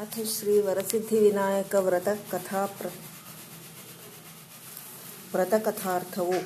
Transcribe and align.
ಅಥ 0.00 0.14
ಶ್ರೀ 0.14 0.58
ವರಸಿದ್ಧಿವಿನಾಯಕ 0.58 1.74
ವ್ರತ 1.74 2.08
ಕಥಾ 2.32 2.66
ಪ್ರ 2.66 2.86
ವ್ರತಕಥಾರ್ಥವು 5.34 6.36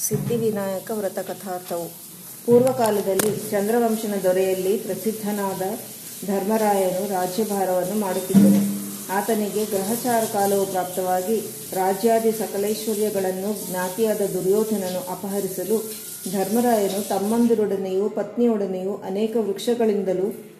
ಸಿದ್ಧಿವಿನಾಯಕ 0.00 0.90
ವ್ರತಕಥಾರ್ಥವು 0.90 1.88
ಪೂರ್ವಕಾಲದಲ್ಲಿ 2.46 3.50
ಚಂದ್ರವಂಶನ 3.50 4.14
ದೊರೆಯಲ್ಲಿ 4.22 4.78
ಪ್ರಸಿದ್ಧನಾದ 4.78 5.62
ಧರ್ಮರಾಯನು 6.26 7.08
ರಾಜ್ಯಭಾರವನ್ನು 7.08 8.00
ಮಾಡುತ್ತಿದ್ದನು 8.00 8.60
ಆತನಿಗೆ 9.12 9.64
ಗ್ರಹಚಾರ 9.64 10.24
ಕಾಲವು 10.32 10.66
ಪ್ರಾಪ್ತವಾಗಿ 10.66 11.40
ರಾಜ್ಯಾದಿ 11.72 12.32
ಸಕಲೈಶ್ವರ್ಯಗಳನ್ನು, 12.32 13.70
ಜ್ಞಾತಿಯಾದ 13.70 14.20
ದುರ್ಯೋಧನನು 14.20 15.12
ಅಪಹರಿಸಲು 15.12 15.78
ಧರ್ಮರಾಯನು 16.32 17.08
ತಮ್ಮಂದಿರೊಡನೆಯೂ 17.08 18.08
ಪತ್ನಿಯೊಡನೆಯೂ 18.08 18.96
ಅನೇಕ 18.96 19.36
ವೃಕ್ಷಗಳಿಂದಲೂ 19.36 20.53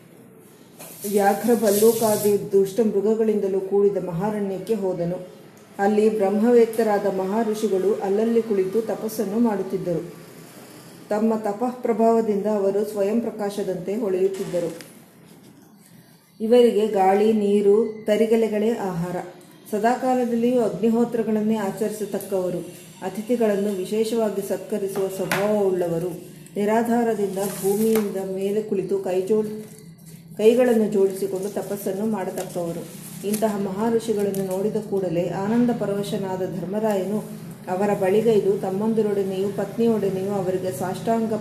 ವ್ಯಾಘ್ರ 1.11 1.55
ಭಲ್ಲೂಕಾದಿ 1.55 2.53
ದುಷ್ಟ 2.53 2.81
ಮೃಗಗಳಿಂದಲೂ 2.81 3.61
ಕೂಡಿದ 3.61 3.97
ಮಹಾರಣ್ಯಕ್ಕೆ 4.05 4.75
ಹೋದನು. 4.75 5.29
ಅಲ್ಲಿ 5.79 6.19
ಬ್ರಹ್ಮವೇತ್ತರಾದ 6.19 7.07
ಮಹಾಋಷಿಗಳು 7.07 7.95
ಅಲ್ಲಲ್ಲಿ 7.95 8.43
ಕುಳಿತು 8.43 8.83
ತಪಸ್ಸನ್ನು 8.83 9.39
ಮಾಡುತ್ತಿದ್ದರು. 9.39 10.15
ತಮ್ಮ 11.09 11.35
ತಪಃ 11.35 11.71
ಪ್ರಭಾವದಿಂದ 11.71 12.47
ಅವರು 12.47 12.85
ಸ್ವಯಂ 12.85 13.21
ಪ್ರಕಾಶದಂತೆ 13.21 13.97
ಹೊಳೆಯುತ್ತಿದ್ದರು. 13.97 14.77
ಇವರಿಗೆ 16.41 16.87
ಗಾಳಿ, 16.87 17.33
ನೀರು, 17.33 18.05
ತರಿಗೆಲೆಗಳೇ 18.07 18.71
ಆಹಾರ. 18.71 19.17
ಸದಾಕಾಲದಲ್ಲಿಯೂ 19.71 20.63
ಅಗ್ನಿಹೋತ್ರಗಳನ್ನೇ 20.63 21.57
ಆಚರಿಸತಕ್ಕವರು. 21.57 22.59
ಅತಿಥಿಗಳನ್ನು 23.03 23.77
ವಿಶೇಷವಾಗಿ 23.77 24.49
ಸತ್ಕರಿಸುವ 24.49 25.09
ಸ್ವಭಾವವುಳ್ಳವರು. 25.09 26.11
ನಿರಾಧಾರದಿಂದ 26.57 27.39
ಭೂಮಿಯಿಂದ 27.39 28.17
ಮೇಲೆ 28.35 28.63
ಕುಳಿತು 28.63 28.99
ಕೈಜೋಡ್ 28.99 29.49
ಕೈಗಳನ್ನು 30.39 30.87
ಜೋಡಿಸಿಕೊಂಡು 30.87 31.49
ತಪಸ್ಸನ್ನು 31.49 32.07
ಮಾಡತಕ್ಕವರು. 32.07 32.83
ಇಂತಹ 33.29 33.59
ಮಹಾಋಷಿಗಳನ್ನು 33.59 34.57
ನೋಡಿದ 34.57 34.77
ಕೂಡಲೇ 34.91 35.29
ಆನಂದ 35.29 35.71
ಪರವಶನಾದ 35.81 36.61
ಧರ್ಮರಾಯನು 36.61 37.19
ಅವರ 37.71 37.95
ಬಳಿಗೈದು 37.95 38.59
ತಮ್ಮಂದಿರೊಡನೆಯೂ 38.59 39.49
ಪತ್ನಿಯೊಡನೆಯೂ 39.49 40.33
ಅವರಿಗೆ 40.33 40.73
ಸಾಷ್ಟಾಂಗ 40.73 41.33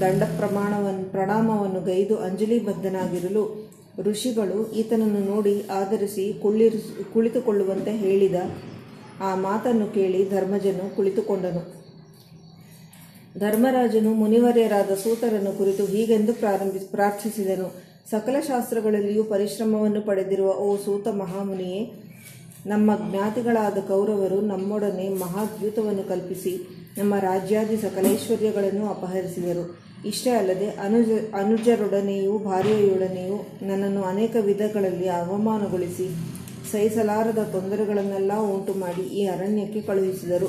ದಂಡ 0.00 0.22
ಪ್ರಮಾಣವನ್ನು 0.22 1.10
ಪ್ರಣಾಮವನ್ನು 1.10 1.80
ಗೈದು 1.80 2.16
ಅಂಜಲಿಬದ್ಧನಾಗಿರಲು 2.16 3.70
ಋಷಿಗಳು 3.98 4.72
ಈತನನ್ನು 4.72 5.20
ನೋಡಿ 5.20 5.66
ಆಧರಿಸಿ 5.66 6.38
ಕುಳ್ಳಿರಿಸಿ 6.42 7.12
ಕುಳಿತುಕೊಳ್ಳುವಂತೆ 7.12 7.92
ಹೇಳಿದ 7.96 8.34
ಆ 9.20 9.34
ಮಾತನ್ನು 9.34 9.86
ಕೇಳಿ 9.86 10.30
ಧರ್ಮಜನು 10.30 10.96
ಕುಳಿತುಕೊಂಡನು. 10.96 11.62
ಧರ್ಮರಾಜನು 13.38 14.14
ಮುನಿವರ್ಯರಾದ 14.14 14.90
ಸೂತರನ್ನು 14.94 15.58
ಕುರಿತು 15.58 15.84
ಹೀಗೆಂದು 15.84 16.34
ಪ್ರಾರಂಭಿ, 16.34 16.78
ಪ್ರಾರ್ಥಿಸಿದನು. 16.78 17.85
ಸಕಲ 18.10 18.36
ಶಾಸ್ತ್ರಗಳಲ್ಲಿಯೂ 18.46 19.24
ಪರಿಶ್ರಮವನ್ನು 19.24 20.00
ಪಡೆದಿರುವ 20.00 20.50
ಓ 20.50 20.76
ಸೂತ 20.76 21.08
ಮಹಾಮುನಿಯೇ, 21.08 21.80
ನಮ್ಮ 22.66 22.90
ಜ್ಞಾತಿಗಳಾದ 23.10 23.78
ಕೌರವರು 23.88 24.40
ನಮ್ಮೊಡನೆ 24.40 25.08
ಮಹಾದ್ಯೂತವನ್ನು 25.08 26.08
ಕಲ್ಪಿಸಿ 26.08 26.52
ನಮ್ಮ 26.98 27.14
ರಾಜ್ಯಾದಿ 27.20 27.76
ಸಕಲೈಶ್ವರ್ಯಗಳನ್ನು 27.76 28.86
ಅಪಹರಿಸಿದರು. 28.86 29.64
ಇಷ್ಟೇ 30.06 30.30
ಅಲ್ಲದೆ 30.30 30.68
ಅನುಜ, 30.68 31.08
ಅನುಜರೊಡನೆಯೂ 31.34 32.38
ಭಾರ್ಯೆಯೊಡನೆಯೂ 32.38 33.36
ನನ್ನನ್ನು 33.62 34.02
ಅನೇಕ 34.02 34.36
ವಿಧಗಳಲ್ಲಿ 34.40 35.08
ಅವಮಾನಗೊಳಿಸಿ 35.08 36.06
ಸಹಿಸಲಾರದ 36.72 37.38
ತೊಂದರೆಗಳನ್ನೆಲ್ಲ 37.52 38.32
ಉಂಟು 38.38 38.74
ಮಾಡಿ 38.74 39.02
ಈ 39.02 39.26
ಅರಣ್ಯಕ್ಕೆ 39.26 39.80
ಕಳುಹಿಸಿದರು. 39.80 40.48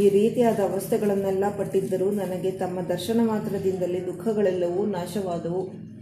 ಈ 0.00 0.08
ರೀತಿಯಾದ 0.08 0.60
ಅವಸ್ಥೆಗಳನ್ನೆಲ್ಲ 0.60 1.44
ಪಟ್ಟಿದ್ದರೂ 1.58 2.10
ನನಗೆ 2.10 2.50
ತಮ್ಮ 2.50 2.80
ದರ್ಶನ 2.80 3.20
ಮಾತ್ರದಿಂದಲೇ 3.22 4.00
ದುಃಖಗಳೆಲ್ಲವೂ 4.00 4.86
ನಾಶವಾದವು. 4.86 5.94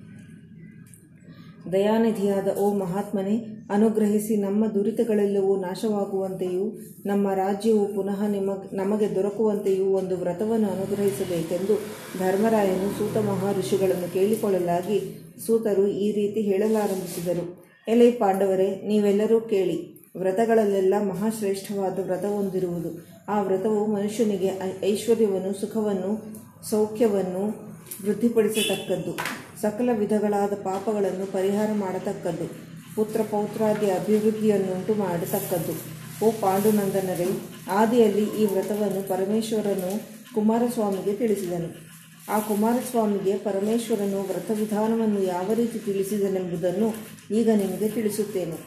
ದಯಾನಿಧಿಯಾದ 1.72 2.48
ಓ 2.58 2.72
ಮಹಾತ್ಮನೇ, 2.72 3.38
ಅನುಗ್ರಹಿಸಿ 3.70 4.36
ನಮ್ಮ 4.36 4.66
ದುರಿತಗಳೆಲ್ಲವೂ 4.66 5.56
ನಾಶವಾಗುವಂತೆಯೂ, 5.56 6.82
ನಮ್ಮ 7.06 7.32
ರಾಜ್ಯವು 7.32 7.94
ಪುನಃ 7.94 8.26
ನಿಮ 8.26 8.50
ನಮಗೆ 8.72 9.14
ದೊರಕುವಂತೆಯೂ 9.14 9.84
ಒಂದು 9.84 10.16
ವ್ರತವನ್ನು 10.16 10.68
ಅನುಗ್ರಹಿಸಬೇಕೆಂದು 10.68 11.74
ಧರ್ಮರಾಯನು 12.18 12.98
ಸೂತ 12.98 13.16
ಮಹರ್ಷಿಗಳನ್ನು 13.16 14.12
ಕೇಳಿಕೊಳ್ಳಲಾಗಿ 14.12 14.98
ಸೂತರು 15.46 15.86
ಈ 15.86 16.12
ರೀತಿ 16.12 16.40
ಹೇಳಲಾರಂಭಿಸಿದರು. 16.40 17.62
ಎಲೆ 17.88 18.10
ಪಾಂಡವರೇ, 18.10 18.82
ನೀವೆಲ್ಲರೂ 18.86 19.40
ಕೇಳಿ, 19.40 20.02
ವ್ರತಗಳಲ್ಲೆಲ್ಲ 20.16 20.94
ಮಹಾಶ್ರೇಷ್ಠವಾದ 21.08 21.98
ವ್ರತವೊಂದಿರುವುದು 22.06 23.06
ಆ 23.28 23.42
ವ್ರತವು 23.42 23.86
ಮನುಷ್ಯನಿಗೆ 23.86 24.50
ಐಶ್ವರ್ಯವನ್ನು, 24.82 25.60
ಸುಖವನ್ನು, 25.60 26.42
ಸೌಖ್ಯವನ್ನು 26.70 27.72
ವೃದ್ಧಿಪಡಿಸತಕ್ಕದ್ದು. 28.06 29.12
ಸಕಲ 29.62 29.90
ವಿಧಗಳಾದ 29.92 30.54
ಪಾಪಗಳನ್ನು 30.64 31.26
ಪರಿಹಾರ 31.32 31.70
ಮಾಡತಕ್ಕದ್ದು 31.74 32.46
ಪುತ್ರ 32.96 33.20
ಪೌತ್ರಾದಿ 33.30 33.90
ಅಭಿವೃದ್ಧಿಯನ್ನುಂಟು 33.90 34.94
ಮಾಡತಕ್ಕದ್ದು 34.94 35.74
ಓ 36.26 36.30
ಪಾಂಡುನಂದನರೇ, 36.40 37.28
ಆದಿಯಲ್ಲಿ 37.70 38.24
ಈ 38.40 38.44
ವ್ರತವನ್ನು 38.54 39.08
ಪರಮೇಶ್ವರನು 39.08 39.90
ಕುಮಾರಸ್ವಾಮಿಗೆ 40.34 41.12
ತಿಳಿಸಿದನು. 41.12 41.68
ಆ 42.34 42.38
ಕುಮಾರಸ್ವಾಮಿಗೆ 42.38 43.32
ಪರಮೇಶ್ವರನು 43.38 44.18
ವ್ರತವಿಧಾನವನ್ನು 44.28 45.20
ಯಾವ 45.22 45.48
ರೀತಿ 45.54 45.78
ತಿಳಿಸಿದನೆಂಬುದನ್ನು 45.78 46.88
ಈಗ 47.34 47.48
ನಿಮಗೆ 47.62 47.88
ತಿಳಿಸುತ್ತೇನೆ. 47.88 48.58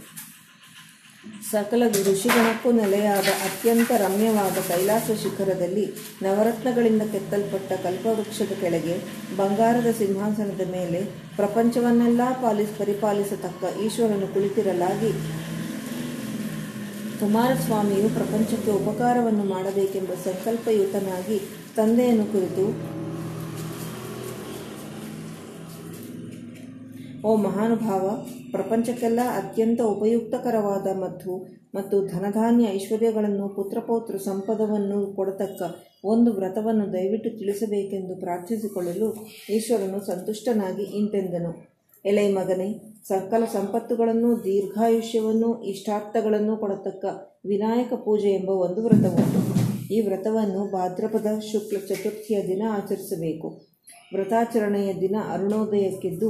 ಸಕಲ 1.51 1.83
ಋಷಿಗಣಕ್ಕೂ 1.87 2.71
ನೆಲೆಯಾದ 2.71 3.29
ಅತ್ಯಂತ 3.47 3.91
ರಮ್ಯವಾದ 3.97 4.57
ಕೈಲಾಸ 4.67 5.11
ಶಿಖರದಲ್ಲಿ 5.23 5.85
ನವರತ್ನಗಳಿಂದ 6.21 7.01
ಕೆತ್ತಲ್ಪಟ್ಟ 7.11 7.73
ಕಲ್ಪವೃಕ್ಷದ 7.83 8.53
ಕೆಳಗೆ 8.61 8.95
ಬಂಗಾರದ 9.37 9.91
ಸಿಂಹಾಸನದ 9.97 10.65
ಮೇಲೆ 10.71 11.01
ಪ್ರಪಂಚವನ್ನೆಲ್ಲ 11.35 12.21
ಪಾಲಿಸ್, 12.41 12.79
ಪರಿಪಾಲಿಸತಕ್ಕ 12.79 13.77
ಈಶ್ವರನು 13.85 14.33
ಕುಳಿತಿರಲಾಗಿ 14.33 15.11
ಕುಮಾರಸ್ವಾಮಿಯು 17.19 18.09
ಪ್ರಪಂಚಕ್ಕೆ 18.09 18.71
ಉಪಕಾರವನ್ನು 18.71 19.43
ಮಾಡಬೇಕೆಂಬ 19.43 20.11
ಸಂಕಲ್ಪಯುತನಾಗಿ 20.23 21.37
ತಂದೆಯನ್ನು 21.75 22.25
ಕುರಿತು 22.25 22.94
ಓ 27.25 27.35
ಮಹಾನುಭಾವ, 27.35 28.03
ಪ್ರಪಂಚಕ್ಕೆಲ್ಲ 28.51 29.19
ಅತ್ಯಂತ 29.37 29.81
ಉಪಯುಕ್ತಕರವಾದ 29.81 30.87
ಮತ್ತು 30.97 31.31
ಮತ್ತು 31.75 32.07
ಧನಧಾನ್ಯ 32.07 32.65
ಐಶ್ವರ್ಯಗಳನ್ನು 32.65 33.49
ಪುತ್ರಪೌತ್ರ 33.49 34.17
ಸಂಪದವನ್ನು 34.17 35.15
ಕೊಡತಕ್ಕ 35.15 35.61
ಒಂದು 36.03 36.33
ವ್ರತವನ್ನು 36.33 36.93
ದಯವಿಟ್ಟು 36.93 37.29
ತಿಳಿಸಬೇಕೆಂದು 37.29 38.15
ಪ್ರಾರ್ಥಿಸಿಕೊಳ್ಳಲು 38.15 39.27
ಈಶ್ವರನು 39.49 39.99
ಸಂತುಷ್ಟನಾಗಿ 40.05 40.83
ಇಂತೆಂದನು. 40.83 41.51
ಎಲೈ 42.05 42.31
ಮಗನೇ, 42.31 42.69
ಸಕಲ 43.07 43.45
ಸಂಪತ್ತುಗಳನ್ನು 43.45 44.43
ದೀರ್ಘಾಯುಷ್ಯವನ್ನು 44.43 45.63
ಇಷ್ಟಾರ್ಥಗಳನ್ನು 45.63 46.57
ಕೊಡತಕ್ಕ 46.57 47.05
ವಿನಾಯಕ 47.45 47.93
ಪೂಜೆ 47.93 48.29
ಎಂಬ 48.29 48.49
ಒಂದು 48.49 48.83
ವ್ರತವುಂಟು. 48.83 49.41
ಈ 49.93 50.01
ವ್ರತವನ್ನು 50.01 50.71
ಭಾದ್ರಪದ 50.71 51.39
ಶುಕ್ಲ 51.51 51.77
ಚತುರ್ಥಿಯ 51.87 52.47
ದಿನ 52.47 52.63
ಆಚರಿಸಬೇಕು. 52.69 53.74
ವ್ರತಾಚರಣೆಯ 54.11 54.89
ದಿನ 54.93 55.15
ಅರುಣೋದಯಕ್ಕಿದ್ದು 55.33 56.29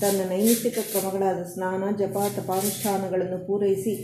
ತನ್ನ 0.00 0.20
ನೈಮಿತ್ತಿಕ 0.28 0.78
ಕ್ರಮಗಳಾದ 0.90 1.40
ಸ್ನಾನ, 1.42 1.84
ಜಪ, 1.96 2.16
ತಪಾನುಷ್ಠಾನಗಳನ್ನು 2.36 3.38
ಪೂರೈಸಿ 3.46 3.94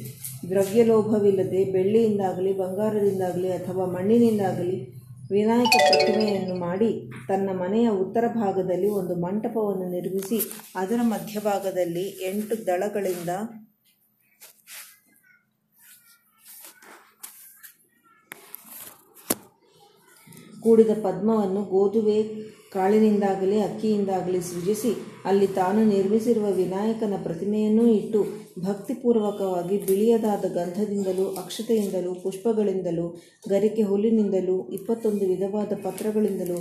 ದ್ರವ್ಯಲೋಭವಿಲ್ಲದೆ 0.51 1.65
ಬೆಳ್ಳಿಯಿಂದಾಗಲಿ, 1.73 2.53
ಬಂಗಾರದಿಂದಾಗಲಿ 2.53 3.51
ಅಥವಾ 3.53 3.87
ಮಣ್ಣಿನಿಂದಾಗಲಿ 3.87 4.79
ವಿನಾಯಕ 5.31 5.75
ಪ್ರತಿಮೆಯನ್ನು 5.89 6.55
ಮಾಡಿ 6.59 6.91
ತನ್ನ 7.29 7.51
ಮನೆಯ 7.53 7.89
ಉತ್ತರ 7.89 8.25
ಭಾಗದಲ್ಲಿ 8.35 8.89
ಒಂದು 8.91 9.15
ಮಂಟಪವನ್ನು 9.17 9.89
ನಿರ್ಮಿಸಿ 9.89 10.39
ಅದರ 10.77 11.01
ಮಧ್ಯಭಾಗದಲ್ಲಿ 11.05 12.07
ಎಂಟು 12.23 12.67
ದಳಗಳಿಂದ 12.67 13.31
ಕೂಡಿದ 20.63 20.93
ಪದ್ಮವನ್ನು 21.03 21.63
ಗೋಧುವೆ 21.65 22.19
ಕಾಳಿನಿಂದಾಗಲಿ, 22.73 23.61
ಅಕ್ಕಿಯಿಂದಾಗಲಿ 23.61 24.41
ಸೃಜಿಸಿ, 24.43 24.93
ಅಲ್ಲಿ 25.25 25.47
ತಾನು 25.47 25.85
ನಿರ್ಮಿಸಿರುವ 25.85 26.53
ವಿನಾಯಕನ 26.53 27.15
ಪ್ರತಿಮೆಯನ್ನೂ 27.23 27.87
ಇಟ್ಟು 27.93 28.21
ಭಕ್ತಿಪೂರ್ವಕವಾಗಿ 28.59 29.79
ಬಿಳಿಯದಾದ 29.79 30.45
ಗಂಧದಿಂದಲೂ, 30.55 31.27
ಅಕ್ಷತೆಯಿಂದಲೂ, 31.35 32.15
ಪುಷ್ಪಗಳಿಂದಲೂ, 32.15 33.07
ಗರಿಕೆ 33.49 33.83
ಹುಲ್ಲಿನಿಂದಲೂ, 33.83 34.69
ಇಪ್ಪತ್ತೊಂದು 34.73 35.27
ವಿಧವಾದ 35.27 35.73
ಪತ್ರಗಳಿಂದಲೂ 35.85 36.59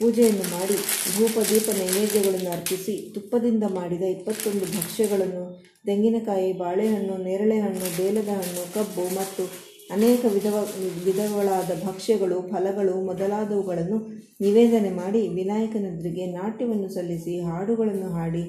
ಪೂಜೆಯನ್ನು 0.00 0.58
ಮಾಡಿ 0.58 0.76
ಧೂಪ 1.16 1.38
ದೀಪ 1.50 1.68
ನೈವೇದ್ಯಗಳನ್ನು 1.78 2.50
ಅರ್ಪಿಸಿ, 2.50 3.12
ತುಪ್ಪದಿಂದ 3.14 3.64
ಮಾಡಿದ 3.74 4.02
ಇಪ್ಪತ್ತೊಂದು 4.02 4.66
ಭಕ್ಷ್ಯಗಳನ್ನು, 4.78 5.44
ತೆಂಗಿನಕಾಯಿ, 5.86 6.52
ಬಾಳೆಹಣ್ಣು, 6.52 7.16
ನೇರಳೆ 7.22 7.60
ಹಣ್ಣು, 7.60 7.86
ಬೇಲದ 7.96 8.28
ಹಣ್ಣು, 8.28 8.74
ಕಬ್ಬು 8.74 9.14
ಮತ್ತು 9.14 9.71
ಅನೇಕ 9.92 10.24
ವಿಧವ, 10.24 10.56
ವಿಧಗಳಾದ 11.04 11.70
ಭಕ್ಷ್ಯಗಳು, 11.86 12.40
ಫಲಗಳು 12.40 13.00
ಮೊದಲಾದವುಗಳನ್ನು 13.00 13.98
ನಿವೇದನೆ 14.40 14.90
ಮಾಡಿ 14.90 15.28
ವಿನಾಯಕನೆದುರಿಗೆ 15.28 16.26
ನಾಟ್ಯವನ್ನು 16.26 16.88
ಸಲ್ಲಿಸಿ 16.88 17.40
ಹಾಡುಗಳನ್ನು 17.40 18.08
ಹಾಡಿ 18.08 18.44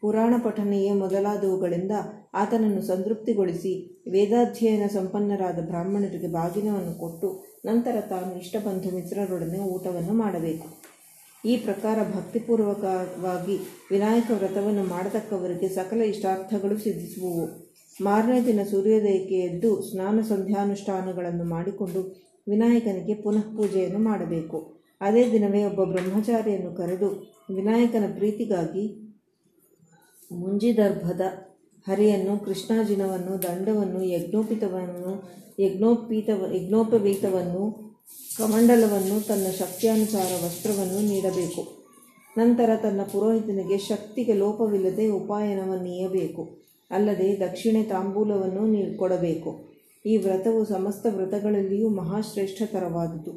ಪುರಾಣ 0.00 0.34
ಪಠನೀಯ 0.44 0.92
ಮೊದಲಾದವುಗಳಿಂದ 0.92 1.92
ಆತನನ್ನು 2.34 2.82
ಸಂತೃಪ್ತಿಗೊಳಿಸಿ 2.82 3.72
ವೇದಾಧ್ಯಯನ 4.10 4.86
ಸಂಪನ್ನರಾದ 4.86 5.58
ಬ್ರಾಹ್ಮಣರಿಗೆ 5.66 6.26
ಬಾಗಿನವನ್ನು 6.26 6.94
ಕೊಟ್ಟು 6.98 7.28
ನಂತರ 7.64 8.00
ತಾನು 8.00 8.38
ಇಷ್ಟಬಂಧು 8.38 8.94
ಮಿತ್ರರೊಡನೆ 8.94 9.58
ಊಟವನ್ನು 9.58 10.12
ಮಾಡಬೇಕು. 10.12 10.68
ಈ 11.44 11.56
ಪ್ರಕಾರ 11.56 11.98
ಭಕ್ತಿಪೂರ್ವಕವಾಗಿ 12.14 13.56
ವಿನಾಯಕ 13.90 14.30
ವ್ರತವನ್ನು 14.30 14.84
ಮಾಡತಕ್ಕವರಿಗೆ 14.84 15.68
ಸಕಲ 15.68 16.02
ಇಷ್ಟಾರ್ಥಗಳು 16.02 16.78
ಸಿದ್ಧಿಸುವವು. 16.78 17.63
ಮಾರನೇ 18.00 18.46
ದಿನ 18.46 18.60
ಸೂರ್ಯೋದಯಕ್ಕೆ 18.70 19.34
ಎದ್ದು 19.34 19.82
ಸ್ನಾನ 19.82 20.20
ಸಂಧ್ಯಾನುಷ್ಠಾನಗಳನ್ನು 20.20 21.44
ಮಾಡಿಕೊಂಡು 21.44 22.24
ವಿನಾಯಕನಿಗೆ 22.48 23.14
ಪುನಃ 23.14 23.56
ಪೂಜೆಯನ್ನು 23.56 23.98
ಮಾಡಬೇಕು. 23.98 24.74
ಅದೇ 25.00 25.32
ದಿನವೇ 25.32 25.64
ಒಬ್ಬ 25.64 25.84
ಬ್ರಹ್ಮಚಾರಿಯನ್ನು 25.84 26.74
ಕರೆದು 26.74 27.08
ವಿನಾಯಕನ 27.54 28.04
ಪ್ರೀತಿಗಾಗಿ 28.14 29.14
ಮುಂಜಿದರ್ಭದ 30.32 31.20
ಹರಿಯನ್ನು, 31.88 32.44
ಕೃಷ್ಣಾಜಿನವನ್ನು, 32.44 33.42
ದಂಡವನ್ನು, 33.42 34.04
ಯಜ್ಞೋಪಿತವನ್ನು 34.04 35.44
ಯಜ್ಞೋಪೀತ 35.60 36.28
ಯಜ್ಞೋಪವೀತವನ್ನು, 36.28 37.94
ಕಮಂಡಲವನ್ನು, 38.38 39.26
ತನ್ನ 39.26 39.46
ಶಕ್ತಿಯಾನುಸಾರ 39.58 40.44
ವಸ್ತ್ರವನ್ನು 40.44 41.00
ನೀಡಬೇಕು. 41.00 41.84
ನಂತರ 42.38 42.70
ತನ್ನ 42.82 43.02
ಪುರೋಹಿತನಿಗೆ 43.02 43.78
ಶಕ್ತಿಗೆ 43.78 44.32
ಲೋಪವಿಲ್ಲದೆ 44.32 45.08
ಉಪಾಯನವನ್ನೀಯಬೇಕು 45.08 46.64
ಅಲ್ಲದೆ 46.94 47.40
ದಕ್ಷಿಣೆ 47.40 47.82
ತಾಂಬೂಲವನ್ನು 47.82 48.98
ಕೊಡಬೇಕು. 48.98 49.50
ಈ 50.06 50.16
ವ್ರತವು 50.16 50.64
ಸಮಸ್ತ 50.64 51.06
ವ್ರತಗಳಲ್ಲಿಯೂ 51.10 51.88
ಮಹಾಶ್ರೇಷ್ಠತರವಾದುದು. 51.88 53.32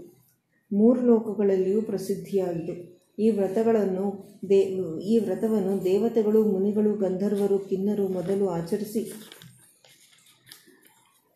ಮೂರು 0.74 1.01
ಲೋಕಗಳಲ್ಲಿಯೂ 1.01 1.81
ಪ್ರಸಿದ್ಧಿಯಾದುದು. 1.81 2.75
ಈ 3.19 3.30
ವ್ರತಗಳನ್ನು 3.30 4.06
ದೇ, 4.50 4.59
ಈ 5.04 5.19
ವ್ರತವನ್ನು 5.19 5.83
ದೇವತೆಗಳು, 5.83 6.44
ಮುನಿಗಳು, 6.44 6.94
ಗಂಧರ್ವರು, 6.94 7.59
ಕಿನ್ನರು 7.59 8.07
ಮೊದಲು 8.07 8.50
ಆಚರಿಸಿ 8.50 9.13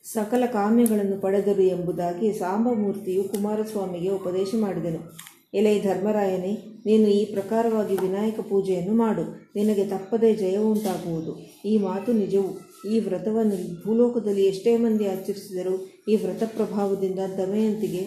ಸಕಲ 0.04 0.44
ಕಾಮ್ಯಗಳನ್ನು 0.46 1.22
ಪಡೆದರು 1.22 1.62
ಎಂಬುದಾಗಿ 1.62 2.34
ಸಾಂಬಮೂರ್ತಿಯು 2.34 3.24
ಕುಮಾರಸ್ವಾಮಿಗೆ 3.24 4.10
ಉಪದೇಶ 4.10 4.48
ಮಾಡಿದನು. 4.60 5.02
ಎಲೈ 5.54 5.82
ಧರ್ಮರಾಯನೇ, 5.82 6.82
ನೀನು 6.86 7.08
ಈ 7.08 7.26
ಪ್ರಕಾರವಾಗಿ 7.26 7.96
ವಿನಾಯಕ 7.96 8.40
ಪೂಜೆಯನ್ನು 8.40 8.94
ಮಾಡು. 8.94 9.24
ನಿನಗೆ 9.56 9.86
ತಪ್ಪದೇ 9.86 10.36
ಜಯವುಂಟಾಗುವುದು 10.36 11.40
ಈ 11.66 11.78
ಮಾತು 11.78 12.14
ನಿಜವು. 12.14 12.72
ಈ 12.90 13.00
ವ್ರತವನ್ನು 13.00 13.84
ಭೂಲೋಕದಲ್ಲಿ 13.84 14.46
ಎಷ್ಟೇ 14.46 14.78
ಮಂದಿ 14.78 15.08
ಆಚರಿಸಿದರು, 15.08 16.04
ಈ 16.08 16.16
ವ್ರತ 16.16 16.44
ಪ್ರಭಾವದಿಂದ 16.44 17.20
ದಮಯಂತಿಗೆ 17.38 18.04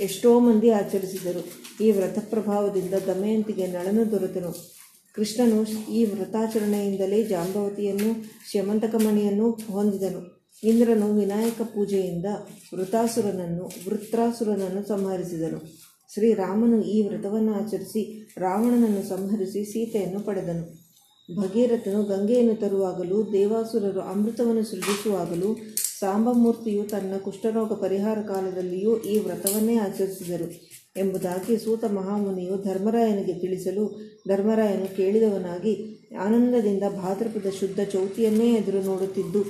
ಎಷ್ಟೋ 0.00 0.40
ಮಂದಿ 0.40 0.70
ಆಚರಿಸಿದರು. 0.70 1.42
ಈ 1.84 1.90
ವ್ರತ 1.90 2.18
ಪ್ರಭಾವದಿಂದ 2.30 2.94
ದಮಯಂತಿಗೆ 2.94 3.66
ನಳನು 3.66 4.10
ದೊರೆತನು. 4.10 4.52
ಕೃಷ್ಣನು 5.14 5.90
ಈ 5.92 6.04
ವ್ರತಾಚರಣೆಯಿಂದಲೇ 6.04 7.24
ಜಾಂಬವತಿಯನ್ನು 7.24 8.10
ಶ್ಯಮಂತಕಮಣಿಯನ್ನು 8.50 9.50
ಹೊಂದಿದನು. 9.50 10.40
ಇಂದ್ರನು 10.64 11.14
ವಿನಾಯಕ 11.14 11.62
ಪೂಜೆಯಿಂದ 11.62 12.26
ವೃತಾಸುರನನ್ನು, 12.74 13.64
ವೃತ್ರಾಸುರನನ್ನು 13.88 14.88
ಸಂಹರಿಸಿದನು. 14.88 15.89
ಶ್ರೀರಾಮನು 16.14 16.82
ಈ 16.82 17.08
ವ್ರತವನ್ನು 17.08 17.54
ಆಚರಿಸಿ 17.54 18.28
ರಾವಣನನ್ನು 18.38 19.08
ಸಂಹರಿಸಿ 19.08 19.64
ಸೀತೆಯನ್ನು 19.64 20.20
ಪಡೆದನು. 20.20 20.90
ಭಗೀರಥನು 21.40 22.04
ಗಂಗೆಯನ್ನು 22.04 22.54
ತರುವಾಗಲೂ, 22.54 23.32
ದೇವಾಸುರರು 23.32 24.00
ಅಮೃತವನ್ನು 24.00 24.64
ಸೃಜಿಸುವಾಗಲೂ, 24.64 25.56
ಸಾಂಬಮೂರ್ತಿಯು 26.00 26.84
ತನ್ನ 26.84 27.14
ಕುಷ್ಠರೋಗ 27.24 27.72
ಪರಿಹಾರ 27.72 28.18
ಕಾಲದಲ್ಲಿಯೂ 28.22 28.96
ಈ 28.96 29.18
ವ್ರತವನ್ನೇ 29.18 29.76
ಆಚರಿಸಿದರು 29.76 30.70
ಎಂಬುದಾಗಿ 30.96 31.56
ಸೂತ 31.56 31.84
ಮಹಾಮುನಿಯು 31.84 32.62
ಧರ್ಮರಾಯನಿಗೆ 32.62 33.34
ತಿಳಿಸಲು 33.40 34.00
ಧರ್ಮರಾಯನು 34.28 34.96
ಕೇಳಿದವನಾಗಿ, 34.96 36.06
ಆನಂದದಿಂದ 36.20 36.82
ಭಾದ್ರಪದ 36.82 37.50
ಶುದ್ಧ 37.60 37.80
ಚೌತಿಯನ್ನೇ 37.92 38.54
ಎದುರು 38.54 38.82
ನೋಡುತ್ತಿದ್ದು, 38.82 39.44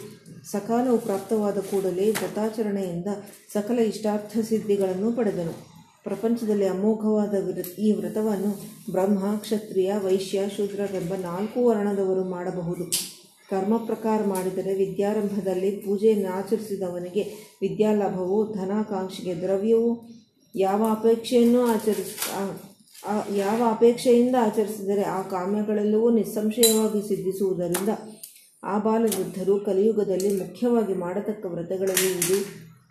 ಸಕಾಲವು 0.50 0.98
ಪ್ರಾಪ್ತವಾದ 0.98 1.58
ಕೂಡಲೇ 1.58 2.10
ವ್ರತಾಚರಣೆಯಿಂದ 2.10 3.06
ಸಕಲ 3.52 3.78
ಇಷ್ಟಾರ್ಥ 3.78 4.38
ಸಿದ್ಧಿಗಳನ್ನು 4.48 5.12
ಪಡೆದನು. 5.12 5.69
ಪ್ರಪಂಚದಲ್ಲಿ 6.04 6.66
ಅಮೋಘವಾದ 6.66 7.34
ಈ 7.78 7.92
ವ್ರತವನ್ನು 7.92 8.50
ಬ್ರಹ್ಮ, 8.92 9.36
ಕ್ಷತ್ರಿಯ, 9.36 9.92
ವೈಶ್ಯ 10.04 10.48
ಶೂದ್ರವೆಂಬ 10.56 11.14
ನಾಲ್ಕು 11.14 11.64
ವರ್ಣದವರು 11.64 12.24
ಮಾಡಬಹುದು. 12.24 12.84
ಕರ್ಮ 13.50 13.76
ಪ್ರಕಾರ 13.76 14.24
ಮಾಡಿದರೆ 14.24 14.74
ವಿದ್ಯಾರಂಭದಲ್ಲಿ 14.74 15.70
ಪೂಜೆಯನ್ನು 15.70 16.28
ಆಚರಿಸಿದವನಿಗೆ 16.28 17.22
ವಿದ್ಯಾಲಾಭವು, 17.60 18.52
ಧನಾಕಾಂಕ್ಷೆಗೆ 18.52 19.40
ದ್ರವ್ಯವು? 19.40 20.20
ಯಾವ 20.56 20.86
ಅಪೇಕ್ಷೆಯನ್ನು 20.90 21.66
ಆಚರಿಸ 21.66 22.14
ಯಾವ 23.36 23.62
ಅಪೇಕ್ಷೆಯಿಂದ 23.70 24.36
ಆಚರಿಸಿದರೆ 24.40 25.02
ಆ 25.02 25.22
ಕಾಮ್ಯಗಳೆಲ್ಲವೂ 25.22 26.10
ನಿಸ್ಸಂಶಯವಾಗಿ 26.10 27.08
ಸಿದ್ಧಿಸುವುದರಿಂದ 27.08 27.88
ಆ 28.64 28.78
ಬಾಲವೃದ್ಧರು 28.78 29.60
ಕಲಿಯುಗದಲ್ಲಿ 29.60 30.40
ಮುಖ್ಯವಾಗಿ 30.40 30.94
ಮಾಡತಕ್ಕ 30.94 31.44
ವ್ರತಗಳಲ್ಲಿ 31.46 32.10
ಇದು 32.12 32.38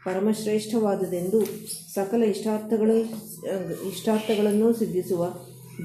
ಪರಮಶ್ರೇಷ್ಠವಾದುದೆಂದು 0.06 1.46
ಸಕಲ 1.94 2.24
ಇಷ್ಟಾರ್ಥಗಳು 2.24 2.98
ಇಷ್ಟಾರ್ಥಗಳನ್ನು 3.90 4.74
ಸಿದ್ಧಿಸುವ 4.74 5.34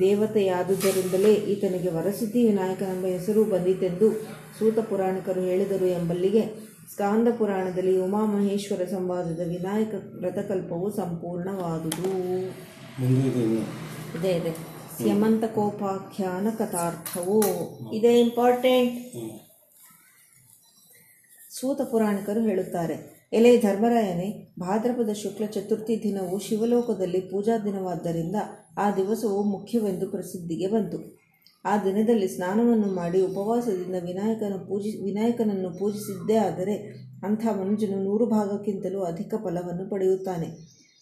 ದೇವತೆಯಾದುದರಿಂದಲೇ 0.01 1.35
ಈತನಿಗೆ 1.35 1.89
ವರಸಿದ್ಧಿ 1.89 2.47
ವಿನಾಯಕನೆಂಬ 2.47 3.07
ಹೆಸರು 3.07 3.45
ಬಂದಿತೆಂದು 3.45 4.13
ಸೂತ 4.59 4.79
ಪುರಾಣಿಕರು 4.79 5.41
ಹೇಳಿದರು 5.41 5.87
ಎಂಬಲ್ಲಿಗೆ 5.87 6.75
ಸ್ಕಾಂದ 6.93 7.29
ಪುರಾಣದಲ್ಲಿ 7.39 8.01
ಉಮಾಮಹೇಶ್ವರ 8.01 8.85
ಸಂವಾದದ 8.85 9.41
ವಿನಾಯಕ 9.49 9.95
ವ್ರತಕಲ್ಪವು 10.21 10.97
ಸಂಪೂರ್ಣವಾದುದು. 10.97 12.11
ಇದೇ 14.19 14.33
ಇದೆ 14.33 14.53
ಯಮಂತಕೋಪಾಖ್ಯಾನ 15.09 16.47
ಕಥಾರ್ಥವು. 16.59 17.41
ಇದೇ 17.93 18.21
ಇಂಪಾರ್ಟೆಂಟ್ 18.21 18.99
ಸೂತ 21.51 21.81
ಪುರಾಣಿಕರು 21.83 22.41
ಹೇಳುತ್ತಾರೆ 22.41 23.14
ಎಲೆ 23.35 23.59
ಧರ್ಮರಾಯನೇ, 23.59 24.53
ಭಾದ್ರಪದ 24.59 25.13
ಶುಕ್ಲ 25.13 25.45
ಚತುರ್ಥಿ 25.47 26.03
ದಿನವು 26.03 26.39
ಶಿವಲೋಕದಲ್ಲಿ 26.39 27.21
ಪೂಜಾ 27.21 27.59
ದಿನವಾದ್ದರಿಂದ 27.59 28.37
ಆ 28.79 28.91
ದಿವಸವು 28.91 29.43
ಮುಖ್ಯವೆಂದು 29.43 30.11
ಪ್ರಸಿದ್ಧಿಗೆ 30.11 30.67
ಬಂತು. 30.67 30.99
ಆ 31.65 31.85
ದಿನದಲ್ಲಿ 31.85 32.29
ಸ್ನಾನವನ್ನು 32.29 32.87
ಮಾಡಿ 32.95 33.23
ಉಪವಾಸದಿಂದ 33.23 33.95
ವಿನಾಯಕನ 34.05 34.57
ಪೂಜಿ, 34.57 35.05
ವಿನಾಯಕನನ್ನು 35.05 35.79
ಪೂಜಿಸಿದ್ದೇ 35.79 36.37
ಆದರೆ 36.37 36.75
ಅಂಥ 37.25 37.47
ಮನುಜನು 37.61 38.05
ನೂರು 38.05 38.27
ಭಾಗಕ್ಕಿಂತಲೂ 38.27 39.03
ಅಧಿಕ 39.03 39.35
ಫಲವನ್ನು 39.35 39.91
ಪಡೆಯುತ್ತಾನೆ. 39.91 40.47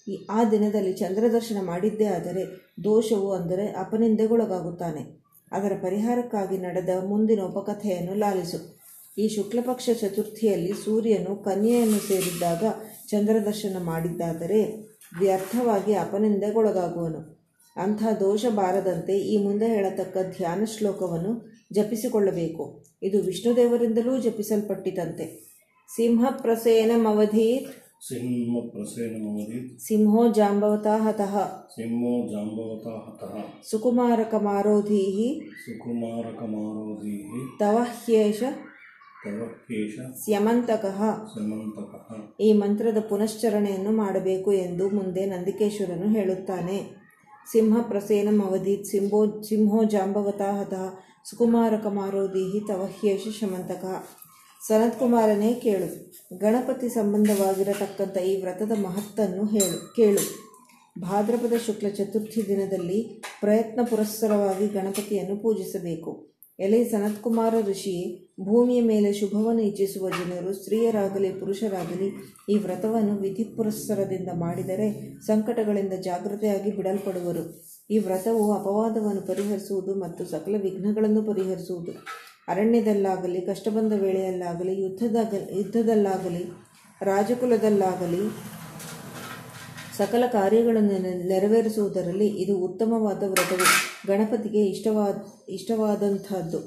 ಈ, 0.09 0.27
ಆ 0.31 0.45
ದಿನದಲ್ಲಿ 0.45 0.93
ಚಂದ್ರದರ್ಶನ 0.93 1.57
ಮಾಡಿದ್ದೇ 1.67 2.05
ಆದರೆ 2.05 2.45
ದೋಷವು 2.85 3.33
ಅಂದರೆ 3.33 3.67
ಅಪನಿಂದೆಗೊಳಗಾಗುತ್ತಾನೆ. 3.67 5.23
ಅದರ 5.53 5.73
ಪರಿಹಾರಕ್ಕಾಗಿ 5.83 6.57
ನಡೆದ 6.57 6.89
ಮುಂದಿನ 7.09 7.41
ಉಪಕಥೆಯನ್ನು 7.41 8.15
ಲಾಲಿಸು. 8.15 8.82
ಈ 9.19 9.29
ಶುಕ್ಲಪಕ್ಷ 9.29 9.91
ಚತುರ್ಥಿಯಲ್ಲಿ 10.01 10.73
ಸೂರ್ಯನು 10.73 11.37
ಕನ್ಯೆಯನ್ನು 11.37 11.99
ಸೇರಿದ್ದಾಗ 12.09 12.65
ಚಂದ್ರದರ್ಶನ 13.09 13.77
ಮಾಡಿದ್ದಾದರೆ 13.83 14.93
ವ್ಯರ್ಥವಾಗಿ 15.19 15.95
ಅಪನಿಂದೆಗೊಳಗಾಗುವನು. 15.95 17.43
ಅಂಥ 17.77 18.03
ದೋಷ 18.21 18.47
ಬಾರದಂತೆ 18.55 19.19
ಈ 19.19 19.45
ಮುಂದೆ 19.45 19.67
ಹೇಳತಕ್ಕ 19.67 20.17
ಧ್ಯಾನ 20.37 20.65
ಶ್ಲೋಕವನ್ನು 20.65 21.53
ಜಪಿಸಿಕೊಳ್ಳಬೇಕು. 21.73 22.85
ಇದು 23.03 23.23
ವಿಷ್ಣುದೇವರಿಂದಲೂ 23.23 24.19
ಜಪಿಸಲ್ಪಟ್ಟಿತಂತೆ. 24.19 25.53
ಸಿಂಹ 25.97 26.25
ಸಿಂಹ 29.79 30.33
ಜಾಂಬವತಾ 30.33 30.97
ಹತಃ 30.97 31.39
ಸಿಂಹೋ 31.67 32.29
ಜಾಂಬವತಾ 32.29 32.91
ಹತಃ 32.91 33.63
ಸುಕುಮಾರಕಮಾರೋಧೀ 33.71 35.41
ಸುಕುಮಾರಕಮಾರೋಧೀಃ 35.65 37.31
ತವ 37.59 37.79
ಹ್ಯೇಷ 37.79 38.43
ಸ್ಯಮಂತಕಃ. 40.25 41.03
ಈ 42.41 42.53
ಮಂತ್ರದ 42.53 43.01
ಪುನಶ್ಚರಣೆಯನ್ನು 43.01 43.91
ಮಾಡಬೇಕು 43.91 44.53
ಎಂದು 44.53 44.91
ಮುಂದೆ 44.91 45.27
ನಂದಿಕೇಶ್ವರನು 45.27 46.09
ಹೇಳುತ್ತಾನೆ. 46.09 47.03
ಸಿಂಹ 47.53 47.83
ಪ್ರಸೇನಂ 47.83 48.43
ಅವಧೀತ್ 48.43 48.85
ಸಿಂಹೋ 48.85 49.43
ಸಿಂಹೋ 49.43 49.85
ಜಾಂಬವತಾ 49.85 50.53
ಹತಃ 50.53 50.95
ದೀಹಿ 52.35 52.69
ತವ 52.69 52.89
ಹ್ಯೇಷ 53.01 53.29
ಶಮಂತಕ. 53.41 53.85
ಸನತ್ಕುಮಾರನೇ 54.69 55.55
ಕೇಳು. 55.55 56.13
ಗಣಪತಿ 56.39 56.89
ಸಂಬಂಧವಾಗಿರತಕ್ಕಂಥ 56.89 58.17
ಈ 58.17 58.43
ವ್ರತದ 58.43 58.73
ಮಹತ್ತನ್ನು 58.83 59.45
ಹೇಳು 59.45 59.95
ಕೇಳು. 59.95 60.53
ಭಾದ್ರಪದ 61.01 61.53
ಶುಕ್ಲ 61.67 61.89
ಚತುರ್ಥಿ 61.89 62.49
ದಿನದಲ್ಲಿ 62.49 63.23
ಪ್ರಯತ್ನ 63.41 63.81
ಪುರಸ್ಸರವಾಗಿ 63.91 64.67
ಗಣಪತಿಯನ್ನು 64.67 65.43
ಪೂಜಿಸಬೇಕು. 65.43 66.32
ಎಲೆ 66.59 66.85
ಸನತ್ಕುಮಾರ 66.85 67.55
ಋಷಿ 67.67 67.95
ಭೂಮಿಯ 68.41 68.83
ಮೇಲೆ 68.83 69.13
ಶುಭವನ್ನು 69.13 69.63
ಇಚ್ಛಿಸುವ 69.63 70.09
ಜನರು 70.09 70.55
ಸ್ತ್ರೀಯರಾಗಲಿ 70.55 71.31
ಪುರುಷರಾಗಲಿ 71.31 72.09
ಈ 72.49 72.59
ವ್ರತವನ್ನು 72.59 73.15
ವಿಧಿ 73.17 73.45
ಪುರಸ್ಸರದಿಂದ 73.45 74.29
ಮಾಡಿದರೆ 74.35 75.19
ಸಂಕಟಗಳಿಂದ 75.27 75.93
ಜಾಗೃತೆಯಾಗಿ 75.93 76.71
ಬಿಡಲ್ಪಡುವರು. 76.71 77.45
ಈ 77.91 77.99
ವ್ರತವು 77.99 78.53
ಅಪವಾದವನ್ನು 78.53 79.23
ಪರಿಹರಿಸುವುದು 79.27 79.95
ಮತ್ತು 79.95 80.25
ಸಕಲ 80.25 80.63
ವಿಘ್ನಗಳನ್ನು 80.63 81.23
ಪರಿಹರಿಸುವುದು. 81.23 81.93
ಅರಣ್ಯದಲ್ಲಾಗಲಿ 82.49 83.41
ಕಷ್ಟ 83.41 83.69
ಬಂದ 83.69 83.93
ವೇಳೆಯಲ್ಲಾಗಲಿ 84.03 84.83
ಯುದ್ಧದಾಗ 84.83 85.35
ಯುದ್ಧದಲ್ಲಾಗಲಿ, 85.57 86.45
ರಾಜಕುಲದಲ್ಲಾಗಲಿ 87.03 88.23
ಸಕಲ 89.99 90.25
ಕಾರ್ಯಗಳನ್ನು 90.33 90.99
ನೆರವೇರಿಸುವುದರಲ್ಲಿ 91.29 92.29
ಇದು 92.43 92.55
ಉತ್ತಮವಾದ 92.59 93.23
ವ್ರತವು. 93.23 93.67
ಗಣಪತಿಗೆ 94.07 94.65
ಇಷ್ಟವಾದ 94.65 95.17
ಇಷ್ಟವಾದಂಥದ್ದು. 95.49 96.59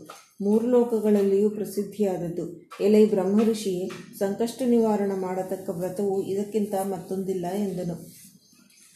ಮೂರು 0.41 0.67
ಲೋಕಗಳಲ್ಲಿಯೂ 0.67 1.49
ಪ್ರಸಿದ್ಧಿಯಾದದ್ದು. 1.49 2.45
ಎಲೆ 2.81 3.05
ಬ್ರಹ್ಮಋಷಿಯೇ 3.05 3.89
ಸಂಕಷ್ಟ 4.19 4.61
ನಿವಾರಣ 4.65 5.11
ಮಾಡತಕ್ಕ 5.15 5.69
ವ್ರತವು 5.69 6.15
ಇದಕ್ಕಿಂತ 6.23 6.73
ಮತ್ತೊಂದಿಲ್ಲ 6.83 7.45
ಎಂದನು. 7.55 7.95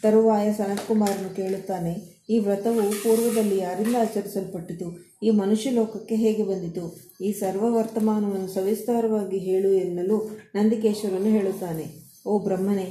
ತರುವಾಯ 0.03 0.53
ಸನತ್ಕುಮಾರನು 0.53 1.35
ಕೇಳುತ್ತಾನೆ, 1.35 1.93
ಈ 2.29 2.39
ವ್ರತವು 2.39 2.81
ಪೂರ್ವದಲ್ಲಿ 3.03 3.57
ಯಾರಿಂದ 3.57 3.95
ಆಚರಿಸಲ್ಪಟ್ಟಿತು? 3.99 4.87
ಈ 5.23 5.29
ಮನುಷ್ಯ 5.29 5.69
ಲೋಕಕ್ಕೆ 5.69 6.15
ಹೇಗೆ 6.15 6.43
ಬಂದಿತು? 6.43 6.85
ಈ 7.21 7.31
ಸರ್ವ 7.31 7.65
ವರ್ತಮಾನವನ್ನು 7.75 8.47
ಸವಿಸ್ತಾರವಾಗಿ 8.47 9.37
ಹೇಳು 9.37 9.71
ಎನ್ನಲು 9.73 10.17
ನಂದಿಕೇಶ್ವರನು 10.55 11.29
ಹೇಳುತ್ತಾನೆ, 11.29 11.85
ಓ 12.25 12.39
ಬ್ರಹ್ಮನೇ 12.39 12.87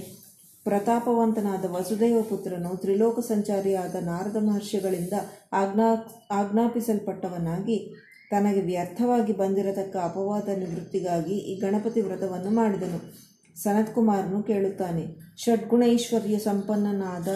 ಪ್ರತಾಪವಂತನಾದ 0.69 1.65
ವಸುದೇವ 1.69 2.23
ಪುತ್ರನು 2.23 2.77
ತ್ರಿಲೋಕ 2.77 3.19
ಸಂಚಾರಿಯಾದ 3.19 3.95
ನಾರದ 3.95 4.37
ಮಹರ್ಷಿಗಳಿಂದ 4.37 5.13
ಆಜ್ಞಾ, 5.53 5.89
ಆಜ್ಞಾಪಿಸಲ್ಪಟ್ಟವನಾಗಿ 6.31 7.95
ತನಗೆ 8.31 8.61
ವ್ಯರ್ಥವಾಗಿ 8.61 9.33
ಬಂದಿರತಕ್ಕ 9.33 9.97
ಅಪವಾದ 9.97 10.49
ನಿವೃತ್ತಿಗಾಗಿ 10.49 11.33
ಈ 11.33 11.61
ಗಣಪತಿ 11.61 12.01
ವ್ರತವನ್ನು 12.01 12.51
ಮಾಡಿದನು. 12.51 13.15
ಸನತ್ಕುಮಾರನು 13.63 14.43
ಕೇಳುತ್ತಾನೆ, 14.43 15.07
ಷಡ್ಗುಣೈಶ್ವರ್ಯ 15.37 16.39
ಸಂಪನ್ನನಾದ 16.39 17.29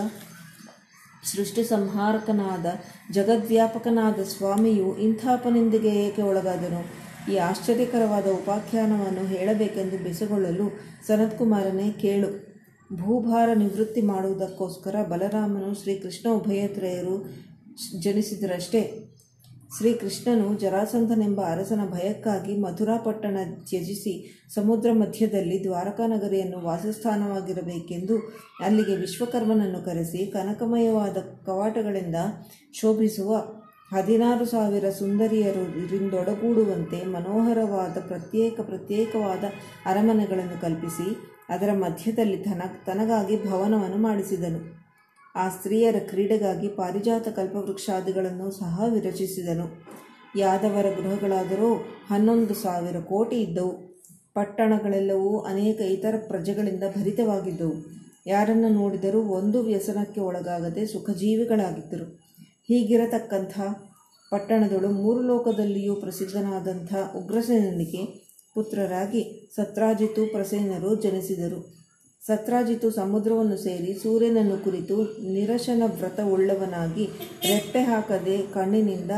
ಸೃಷ್ಟಿ 1.36 1.64
ಸಂಹಾರಕನಾದ 1.64 2.66
ಜಗದ್ವ್ಯಾಪಕನಾದ 3.12 4.22
ಸ್ವಾಮಿಯು 4.22 4.96
ಇಂಥಾಪನೆಂದಿಗೆ 4.96 5.88
ಏಕೆ 5.88 6.22
ಒಳಗಾದನು? 6.22 6.80
ಈ 7.32 7.36
ಆಶ್ಚರ್ಯಕರವಾದ 7.36 8.26
ಉಪಾಖ್ಯಾನವನ್ನು 8.26 9.26
ಹೇಳಬೇಕೆಂದು 9.26 10.04
ಬೆಸಗೊಳ್ಳಲು 10.04 10.68
ಸನತ್ಕುಮಾರನೇ 11.06 11.90
ಕೇಳು. 11.90 12.51
ಭೂಭಾರ 13.00 13.54
ನಿವೃತ್ತಿ 13.54 14.02
ಮಾಡುವುದಕ್ಕೋಸ್ಕರ 14.02 15.02
ಬಲರಾಮನು 15.02 15.74
ಶ್ರೀಕೃಷ್ಣ 15.74 16.32
ಉಭಯತ್ರಯರು 16.32 17.24
ಜನಿಸಿದರಷ್ಟೇ. 18.00 19.08
ಶ್ರೀಕೃಷ್ಣನು 19.78 20.58
ಜರಾಸಂಧನೆಂಬ 20.58 21.46
ಅರಸನ 21.46 21.80
ಭಯಕ್ಕಾಗಿ 21.92 22.56
ಮಥುರಾಪಟ್ಟಣ 22.56 23.36
ತ್ಯಜಿಸಿ 23.68 24.40
ಸಮುದ್ರ 24.54 24.92
ಮಧ್ಯದಲ್ಲಿ 24.92 25.64
ದ್ವಾರಕಾ 25.64 26.06
ನಗರಿಯನ್ನು 26.06 26.60
ವಾಸಸ್ಥಾನವಾಗಿರಬೇಕೆಂದು 26.60 28.22
ಅಲ್ಲಿಗೆ 28.60 28.96
ವಿಶ್ವಕರ್ಮನನ್ನು 28.96 29.84
ಕರೆಸಿ 29.84 30.26
ಕನಕಮಯವಾದ 30.26 31.16
ಕವಾಟಗಳಿಂದ 31.46 32.16
ಶೋಭಿಸುವ 32.74 33.42
ಹದಿನಾರು 33.92 34.44
ಸಾವಿರ 34.44 34.90
ಸುಂದರಿಯರಿಂದೊಡಗೂಡುವಂತೆ 34.90 37.04
ಮನೋಹರವಾದ 37.04 38.06
ಪ್ರತ್ಯೇಕ 38.06 38.60
ಪ್ರತ್ಯೇಕವಾದ 38.60 39.44
ಅರಮನೆಗಳನ್ನು 39.86 40.60
ಕಲ್ಪಿಸಿ 40.60 41.31
ಅದರ 41.52 41.72
ಮಧ್ಯದಲ್ಲಿ 41.72 42.36
ತನ, 42.36 42.62
ತನಗಾಗಿ 42.86 43.44
ಭವನವನ್ನು 43.44 43.96
ಮಾಡಿಸಿದನು. 43.96 44.82
ಆ 45.36 45.48
ಸ್ತ್ರೀಯರ 45.48 45.96
ಕ್ರೀಡೆಗಾಗಿ 46.08 46.68
ಪಾರಿಜಾತ 46.68 47.28
ಕಲ್ಪವೃಕ್ಷಾದಿಗಳನ್ನು 47.28 48.50
ಸಹ 48.50 48.82
ವಿರಚಿಸಿದನು. 48.88 49.84
ಯಾದವರ 50.38 50.86
ಗೃಹಗಳಾದರೂ 51.00 51.74
ಹನ್ನೊಂದು 52.10 52.54
ಸಾವಿರ 52.54 53.00
ಕೋಟಿ 53.00 53.42
ಇದ್ದವು. 53.42 53.92
ಪಟ್ಟಣಗಳೆಲ್ಲವೂ 54.34 55.38
ಅನೇಕ 55.38 55.80
ಇತರ 55.80 56.14
ಪ್ರಜೆಗಳಿಂದ 56.28 56.82
ಭರಿತವಾಗಿದ್ದವು. 56.96 57.74
ಯಾರನ್ನು 58.26 58.68
ನೋಡಿದರೂ 58.68 59.22
ಒಂದು 59.22 59.62
ವ್ಯಸನಕ್ಕೆ 59.62 60.20
ಒಳಗಾಗದೆ 60.20 60.86
ಸುಖಜೀವಿಗಳಾಗಿದ್ದರು. 60.86 62.22
ಹೀಗಿರತಕ್ಕಂಥ 62.68 63.60
ಪಟ್ಟಣದಳು 64.30 64.88
ಮೂರು 64.88 65.22
ಲೋಕದಲ್ಲಿಯೂ 65.22 65.94
ಪ್ರಸಿದ್ಧನಾದಂಥ 65.94 66.94
ಉಗ್ರಸೇನನಿಗೆ 67.16 68.21
ಪುತ್ರರಾಗಿ 68.54 69.50
ಸತ್ರಾಜಿತು 69.56 70.32
ಪ್ರಸೇನರು 70.32 70.94
ಜನಿಸಿದರು. 70.94 71.82
ಸತ್ರಾಜಿತು 72.26 72.90
ಸಮುದ್ರವನ್ನು 72.90 73.56
ಸೇರಿ 73.56 73.94
ಸೂರ್ಯನನ್ನು 73.94 74.64
ಕುರಿತು 74.64 74.96
ನಿರಶನ 75.32 75.82
ವ್ರತವುಳ್ಳವನಾಗಿ 75.86 77.04
ರೆಪ್ಪೆ 77.48 77.82
ಹಾಕದೆ 77.82 78.42
ಕಣ್ಣಿನಿಂದ 78.54 79.10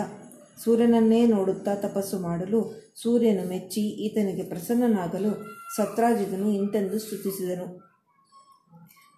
ಸೂರ್ಯನನ್ನೇ 0.65 1.27
ನೋಡುತ್ತಾ 1.27 1.75
ತಪಸ್ಸು 1.75 2.19
ಮಾಡಲು 2.19 2.61
ಸೂರ್ಯನು 3.03 3.49
ಮೆಚ್ಚಿ 3.49 3.81
ಈತನಿಗೆ 3.81 4.43
ಪ್ರಸನ್ನನಾಗಲು 4.43 5.33
ಸತ್ರಾಜಿತನು 5.77 6.51
ಇಂತೆಂದು 6.51 6.99
ಸ್ತುತಿಸಿದನು. 6.99 7.94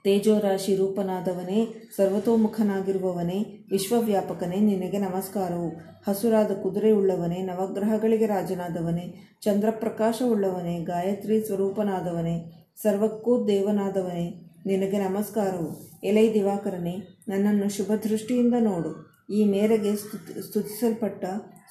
ತೇಜೋರಾಶಿ 0.06 0.76
ರೂಪನಾದವನೇ, 0.76 1.88
ಸರ್ವತೋಮುಖನಾಗಿರುವವನೇ, 1.96 3.66
ವಿಶ್ವವ್ಯಾಪಕನೇ, 3.70 4.56
ನಿನಗೆ 4.56 4.98
ನಮಸ್ಕಾರವು. 4.98 5.68
ಹಸುರಾದ 6.08 6.50
ಕುದುರೆಯುಳ್ಳವನೇ, 6.50 7.42
ನವಗ್ರಹಗಳಿಗೆ 7.42 8.26
ರಾಜನಾದವನೇ, 8.26 9.36
ಚಂದ್ರಪ್ರಕಾಶವುಳ್ಳವನೇ, 9.42 10.84
ಗಾಯತ್ರಿ 10.84 11.40
ಸ್ವರೂಪನಾದವನೇ, 11.40 12.66
ಸರ್ವಕ್ಕೂ 12.82 13.48
ದೇವನಾದವನೇ, 13.48 14.50
ನಿನಗೆ 14.66 14.98
ನಮಸ್ಕಾರವು. 14.98 15.98
ಎಲೈ 16.04 16.34
ದಿವಾಕರನೇ, 16.34 16.96
ನನ್ನನ್ನು 17.28 17.68
ಶುಭ 17.68 17.92
ದೃಷ್ಟಿಯಿಂದ 18.02 18.54
ನೋಡು. 18.60 19.22
ಈ 19.32 19.44
ಮೇರೆಗೆ 19.44 19.96
ಸ್ತುತಿ, 19.96 20.42
ಸ್ತುತಿಸಲ್ಪಟ್ಟ 20.42 21.24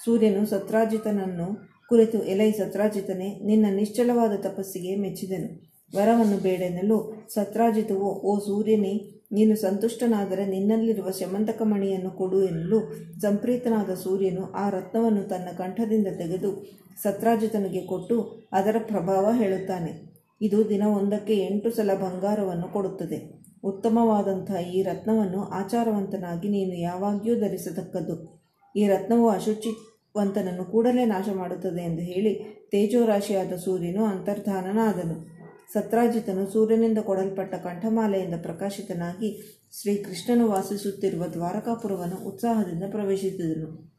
ಸೂರ್ಯನು 0.06 0.46
ಸತ್ರಾಜಿತನನ್ನು 0.46 1.70
ಕುರಿತು, 1.90 2.24
ಎಲೈ 2.24 2.52
ಸತ್ರಾಜಿತನೇ, 2.52 3.40
ನಿನ್ನ 3.46 3.66
ನಿಶ್ಚಲವಾದ 3.76 4.36
ತಪಸ್ಸಿಗೆ 4.36 4.96
ಮೆಚ್ಚಿದನು. 4.96 5.75
ವರವನ್ನು 5.96 6.38
ಬೇಡೆನ್ನಲು 6.38 7.26
ಸತ್ರಾಜಿತವು, 7.34 8.10
ಓ 8.22 8.40
ಸೂರ್ಯನೇ, 8.40 9.12
ನೀನು 9.32 9.56
ಸಂತುಷ್ಟನಾದರೆ 9.56 10.46
ನಿನ್ನಲ್ಲಿರುವ 10.46 11.12
ಶಮಂತಕ 11.12 11.62
ಮಣಿಯನ್ನು 11.62 12.10
ಕೊಡು 12.10 12.44
ಎನ್ನಲು 12.44 12.80
ಸಂಪ್ರೀತನಾದ 13.22 13.94
ಸೂರ್ಯನು 13.94 14.52
ಆ 14.52 14.70
ರತ್ನವನ್ನು 14.70 15.24
ತನ್ನ 15.24 15.48
ಕಂಠದಿಂದ 15.58 16.08
ತೆಗೆದು 16.18 16.76
ಸತ್ರಾಜಿತನಿಗೆ 17.04 17.86
ಕೊಟ್ಟು 17.86 18.46
ಅದರ 18.52 18.76
ಪ್ರಭಾವ 18.88 19.32
ಹೇಳುತ್ತಾನೆ. 19.32 20.16
ಇದು 20.42 20.70
ದಿನ 20.70 20.84
ಒಂದಕ್ಕೆ 20.84 21.34
ಎಂಟು 21.34 21.70
ಸಲ 21.72 21.94
ಬಂಗಾರವನ್ನು 21.94 22.74
ಕೊಡುತ್ತದೆ. 22.74 23.46
ಉತ್ತಮವಾದಂಥ 23.64 24.52
ಈ 24.52 24.84
ರತ್ನವನ್ನು 24.84 25.44
ಆಚಾರವಂತನಾಗಿ 25.44 26.50
ನೀನು 26.50 26.74
ಯಾವಾಗಿಯೂ 26.74 27.36
ಧರಿಸತಕ್ಕದ್ದು. 27.36 28.46
ಈ 28.76 28.88
ರತ್ನವು 28.88 29.30
ಅಶುಚಿವಂತನನ್ನು 29.30 30.66
ಕೂಡಲೇ 30.66 31.06
ನಾಶ 31.06 31.30
ಮಾಡುತ್ತದೆ 31.34 31.82
ಎಂದು 31.82 32.02
ಹೇಳಿ 32.02 32.34
ತೇಜೋರಾಶಿಯಾದ 32.72 33.54
ಸೂರ್ಯನು 33.56 34.06
ಅಂತರ್ಧಾನನಾದನು. 34.06 35.35
ಸತ್ರಾಜಿತನು 35.74 36.54
ಸೂರ್ಯನಿಂದ 36.54 36.98
ಕೊಡಲ್ಪಟ್ಟ 36.98 37.56
ಕಂಠಮಾಲೆಯಿಂದ 37.56 38.34
ಪ್ರಕಾಶಿತನಾಗಿ 38.42 39.62
ಶ್ರೀಕೃಷ್ಣನು 39.82 40.50
ವಾಸಿಸುತ್ತಿರುವ 40.50 41.26
ದ್ವಾರಕಾಪುರವನ್ನು 41.26 42.28
ಉತ್ಸಾಹದಿಂದ 42.28 42.84
ಪ್ರವೇಶಿಸಿದನು. 42.92 43.96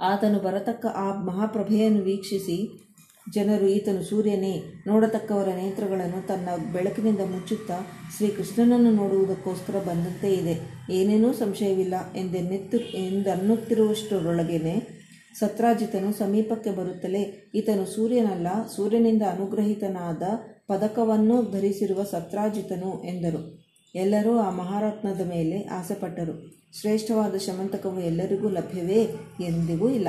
ಆತನು 0.00 0.38
ಬರತಕ್ಕ 0.38 0.86
ಆ 0.86 1.22
ಮಹಾಪ್ರಭೆಯನ್ನು 1.22 2.02
ವೀಕ್ಷಿಸಿ, 2.02 2.86
ಜನರು 3.34 3.66
ಈತನು 3.66 4.02
ಸೂರ್ಯನೇ, 4.02 4.62
ನೋಡತಕ್ಕವರ 4.86 5.48
ನೇತ್ರಗಳನ್ನು 5.48 6.26
ತನ್ನ 6.26 6.48
ಬೆಳಕಿನಿಂದ 6.72 7.20
ಮುಚ್ಚುತ್ತಾ 7.20 7.78
ಶ್ರೀಕೃಷ್ಣನನ್ನು 8.16 8.90
ನೋಡುವುದಕ್ಕೋಸ್ಕರ 8.90 9.78
ಬಂದಂತೆ 9.78 10.34
ಇದೆ. 10.34 10.60
ಏನೇನೂ 10.92 11.32
ಸಂಶಯವಿಲ್ಲ 11.32 11.94
ಎಂದೆನ್ನೆತ್ತು, 12.16 12.78
ಎಂದನ್ನುತ್ತಿರುವಷ್ಟರೊಳಗೇನೆ 12.78 14.95
ಸತ್ರಾಜಿತನು 15.38 16.12
ಸಮೀಪಕ್ಕೆ 16.12 16.70
ಬರುತ್ತಲೇ, 16.70 17.50
ಈತನು 17.54 17.86
ಸೂರ್ಯನಲ್ಲ, 17.86 18.46
ಸೂರ್ಯನಿಂದ 18.76 19.22
ಅನುಗ್ರಹಿತನಾದ 19.22 20.22
ಪದಕವನ್ನು 20.66 21.52
ಧರಿಸಿರುವ 21.52 22.04
ಸತ್ರಾಜಿತನು 22.04 23.02
ಎಂದರು. 23.04 23.66
ಎಲ್ಲರೂ 23.94 24.38
ಆ 24.38 24.50
ಮಹಾರತ್ನದ 24.50 25.20
ಮೇಲೆ 25.20 25.64
ಆಸೆಪಟ್ಟರು. 25.64 26.56
ಶ್ರೇಷ್ಠವಾದ 26.80 27.36
ಶಮಂತಕವು 27.36 28.00
ಎಲ್ಲರಿಗೂ 28.00 28.48
ಲಭ್ಯವೇ 28.48 29.02
ಎಂದಿಗೂ 29.44 29.88
ಇಲ್ಲ. 29.88 30.08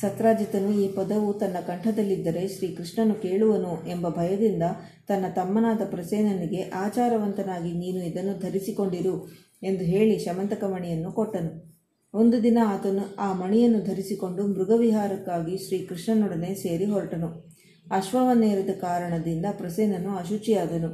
ಸತ್ರಾಜಿತನು 0.00 0.80
ಈ 0.80 0.88
ಪದವು 0.88 1.32
ತನ್ನ 1.32 1.56
ಕಂಠದಲ್ಲಿದ್ದರೆ 1.66 2.48
ಶ್ರೀಕೃಷ್ಣನು 2.48 3.14
ಕೇಳುವನು 3.14 3.88
ಎಂಬ 3.88 4.08
ಭಯದಿಂದ 4.08 4.62
ತನ್ನ 5.08 5.24
ತಮ್ಮನಾದ 5.34 5.80
ಪ್ರಸೇನನಿಗೆ, 5.90 6.62
ಆಚಾರವಂತನಾಗಿ 6.62 7.72
ನೀನು 7.72 8.04
ಇದನ್ನು 8.04 8.40
ಧರಿಸಿಕೊಂಡಿರು 8.40 9.28
ಎಂದು 9.62 9.84
ಹೇಳಿ 9.84 10.18
ಶಮಂತಕಮಣಿಯನ್ನು 10.18 11.12
ಕೊಟ್ಟನು. 11.12 11.71
ಒಂದು 12.14 12.42
ದಿನ 12.42 12.58
ಆತನು 12.64 13.16
ಆ 13.18 13.32
ಮಣಿಯನ್ನು 13.32 13.78
ಧರಿಸಿಕೊಂಡು 13.84 14.46
ಮೃಗವಿಹಾರಕ್ಕಾಗಿ 14.46 15.58
ಶ್ರೀಕೃಷ್ಣನೊಡನೆ 15.58 16.54
ಸೇರಿ 16.54 16.84
ಹೊರಟನು. 16.84 17.28
ಅಶ್ವವನ್ನೇರಿದ 17.90 18.70
ಕಾರಣದಿಂದ 18.80 19.46
ಪ್ರಸೇನನು 19.52 20.10
ಅಶುಚಿಯಾದನು. 20.10 20.90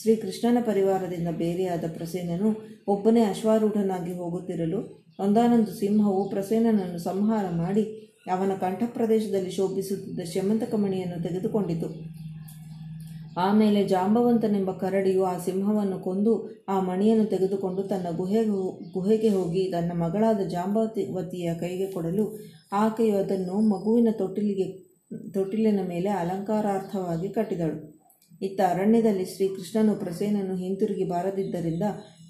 ಶ್ರೀಕೃಷ್ಣನ 0.00 0.58
ಪರಿವಾರದಿಂದ 0.66 1.28
ಬೇರೆಯಾದ 1.28 1.84
ಪ್ರಸೇನನು 1.94 2.48
ಒಬ್ಬನೇ 2.88 3.22
ಅಶ್ವಾರೂಢನಾಗಿ 3.24 4.12
ಹೋಗುತ್ತಿರಲು 4.12 4.80
ಒಂದಾನೊಂದು 5.20 5.72
ಸಿಂಹವು 5.74 6.30
ಪ್ರಸೇನನನ್ನು 6.30 6.98
ಸಂಹಾರ 6.98 7.44
ಮಾಡಿ 7.50 7.84
ಅವನ 8.30 8.52
ಕಂಠಪ್ರದೇಶದಲ್ಲಿ 8.60 9.50
ಶೋಭಿಸುತ್ತಿದ್ದ 9.50 10.20
ಶಮಂತಕ 10.20 10.74
ಮಣಿಯನ್ನು 10.74 11.22
ತೆಗೆದುಕೊಂಡಿತು. 11.22 11.88
ಆಮೇಲೆ 13.36 13.84
ಜಾಂಬವಂತನೆಂಬ 13.84 14.70
ಕರಡಿಯು 14.70 15.24
ಆ 15.24 15.38
ಸಿಂಹವನ್ನು 15.38 15.98
ಕೊಂದು 15.98 16.64
ಆ 16.68 16.80
ಮಣಿಯನ್ನು 16.80 17.24
ತೆಗೆದುಕೊಂಡು 17.24 17.82
ತನ್ನ 17.82 18.16
ಗುಹೆಗೆ 18.16 18.48
ಗುಹೆಗೆ 18.92 19.28
ಹೋಗಿ 19.28 19.70
ತನ್ನ 19.70 19.92
ಮಗಳಾದ 19.92 20.40
ಜಾಂಬವತಿಯ 20.40 21.54
ಕೈಗೆ 21.54 21.86
ಕೊಡಲು 21.86 22.38
ಆಕೆಯು 22.72 23.16
ಅದನ್ನು 23.16 23.60
ಮಗುವಿನ 23.60 24.08
ತೊಟ್ಟಿಲಿಗೆ, 24.12 24.78
ತೊಟ್ಟಿಲಿನ 25.32 25.80
ಮೇಲೆ 25.88 26.08
ಅಲಂಕಾರಾರ್ಥವಾಗಿ 26.08 27.28
ಕಟ್ಟಿದಳು. 27.28 28.02
ಇತ್ತ 28.42 28.60
ಅರಣ್ಯದಲ್ಲಿ 28.68 29.24
ಶ್ರೀಕೃಷ್ಣನು 29.24 29.94
ಪ್ರಸೇನನ್ನು 29.94 30.56
ಹಿಂತಿರುಗಿ 30.56 31.04
ಬಾರದಿದ್ದರಿಂದ 31.04 31.82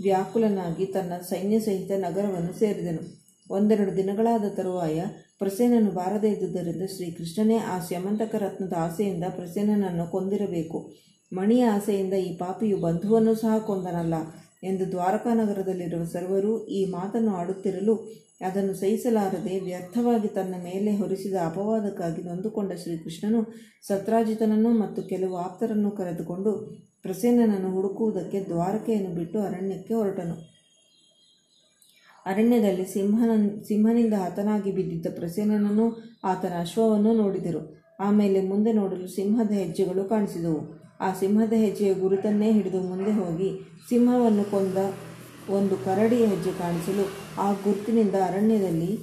ವ್ಯಾಕುಲನಾಗಿ 0.03 0.87
ತನ್ನ 0.87 1.13
ಸೈನ್ಯ 1.29 1.61
ಸಹಿತ 1.61 1.91
ನಗರವನ್ನು 1.91 2.53
ಸೇರಿದನು. 2.59 3.22
ಒಂದೆರಡು 3.53 3.93
ದಿನಗಳಾದ 3.97 4.47
ತರುವಾಯ 4.57 4.99
ಪ್ರಸೇನನು 5.39 5.91
ಬಾರದೇ 5.91 6.29
ಇದ್ದುದರಿಂದ 6.29 6.85
ಶ್ರೀಕೃಷ್ಣನೇ 6.87 7.57
ಆ 7.73 7.77
ಸ್ಯಮಂತಕ 7.79 8.35
ರತ್ನದ 8.39 8.75
ಆಸೆಯಿಂದ 8.79 9.25
ಪ್ರಸೇನನನ್ನು 9.37 10.07
ಕೊಂದಿರಬೇಕು. 10.11 10.79
ಮಣಿಯ 11.33 11.65
ಆಸೆಯಿಂದ 11.67 12.15
ಈ 12.29 12.31
ಪಾಪಿಯು 12.37 12.77
ಬಂಧುವನ್ನು 12.77 13.35
ಸಹ 13.35 13.55
ಕೊಂದನಲ್ಲ 13.67 14.15
ಎಂದು 14.65 14.85
ದ್ವಾರಕಾ 14.93 15.31
ನಗರದಲ್ಲಿರುವ 15.35 16.05
ಸರ್ವರು 16.05 16.53
ಈ 16.69 16.81
ಮಾತನ್ನು 16.91 17.33
ಆಡುತ್ತಿರಲು 17.37 17.95
ಅದನ್ನು 18.41 18.75
ಸಹಿಸಲಾರದೆ 18.75 19.55
ವ್ಯರ್ಥವಾಗಿ 19.61 20.29
ತನ್ನ 20.29 20.55
ಮೇಲೆ 20.65 20.91
ಹೊರಿಸಿದ 20.97 21.37
ಅಪವಾದಕ್ಕಾಗಿ 21.45 22.23
ನೊಂದುಕೊಂಡ 22.23 22.73
ಶ್ರೀಕೃಷ್ಣನು 22.83 23.41
ಸತ್ರಾಜಿತನನ್ನು 23.89 24.71
ಮತ್ತು 24.79 25.03
ಕೆಲವು 25.03 25.37
ಆಪ್ತರನ್ನು 25.37 25.91
ಕರೆದುಕೊಂಡು 25.91 26.53
ಪ್ರಸೇನನನ್ನು 27.03 27.71
ಹುಡುಕುವುದಕ್ಕೆ 27.73 28.41
ದ್ವಾರಕೆಯನ್ನು 28.45 29.13
ಬಿಟ್ಟು 29.15 29.39
ಅರಣ್ಯಕ್ಕೆ 29.41 29.95
ಹೊರಟನು. 29.95 30.37
ಅರಣ್ಯದಲ್ಲಿ 32.27 32.87
ಸಿಂಹನ 32.87 33.31
ಸಿಂಹನಿಂದ 33.69 34.15
ಹತನಾಗಿ 34.15 34.73
ಬಿದ್ದಿದ್ದ 34.73 35.07
ಪ್ರಸೇನನನ್ನು 35.15 36.19
ಆತನ 36.25 36.53
ಅಶ್ವವನ್ನು 36.61 37.13
ನೋಡಿದರು. 37.13 37.83
ಆಮೇಲೆ 38.01 38.49
ಮುಂದೆ 38.49 38.73
ನೋಡಲು 38.73 39.07
ಸಿಂಹದ 39.07 39.51
ಹೆಜ್ಜೆಗಳು 39.51 40.05
ಕಾಣಿಸಿದವು. 40.05 40.83
ಆ 41.01 41.13
ಸಿಂಹದ 41.13 41.53
ಹೆಜ್ಜೆಯ 41.53 41.95
ಗುರುತನ್ನೇ 41.95 42.53
ಹಿಡಿದು 42.53 42.81
ಮುಂದೆ 42.81 43.13
ಹೋಗಿ 43.13 43.51
ಸಿಂಹವನ್ನು 43.89 44.51
ಕೊಂದ 44.51 44.77
ಒಂದು 45.51 45.77
ಕರಡಿಯ 45.77 46.27
ಹೆಜ್ಜೆ 46.27 46.51
ಕಾಣಿಸಲು 46.59 47.05
ಆ 47.41 47.53
ಗುರುತಿನಿಂದ 47.53 48.15
ಅರಣ್ಯದಲ್ಲಿ 48.15 48.99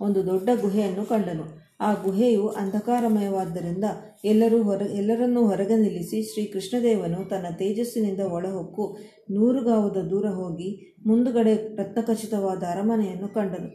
ಒಂದು 0.00 0.26
ದೊಡ್ಡ 0.26 0.48
ಗುಹೆಯನ್ನು 0.60 1.04
ಕಂಡನು. 1.04 1.57
ಆ 1.80 1.94
ಗುಹೆಯು 1.94 2.48
ಅಂಧಕಾರಮಯವಾದ್ದರಿಂದ 2.48 3.84
ಎಲ್ಲರೂ 4.24 4.62
ಹೊರ, 4.62 4.82
ಎಲ್ಲರನ್ನೂ 4.82 5.46
ಹೊರಗೆ 5.46 5.76
ನಿಲ್ಲಿಸಿ 5.76 6.22
ಶ್ರೀ 6.22 6.44
ಕೃಷ್ಣದೇವನು 6.44 7.28
ತನ್ನ 7.28 7.46
ತೇಜಸ್ಸಿನಿಂದ 7.58 8.20
ಒಳಹೊಕ್ಕು 8.20 8.96
ನೂರು 9.30 9.64
ಗಾವದ 9.64 9.96
ದೂರ 10.10 10.28
ಹೋಗಿ 10.28 10.96
ಮುಂದುಗಡೆ 11.06 11.54
ರತ್ನಖಚಿತವಾದ 11.76 12.62
ಅರಮನೆಯನ್ನು 12.70 13.28
ಕಂಡನು. 13.28 13.68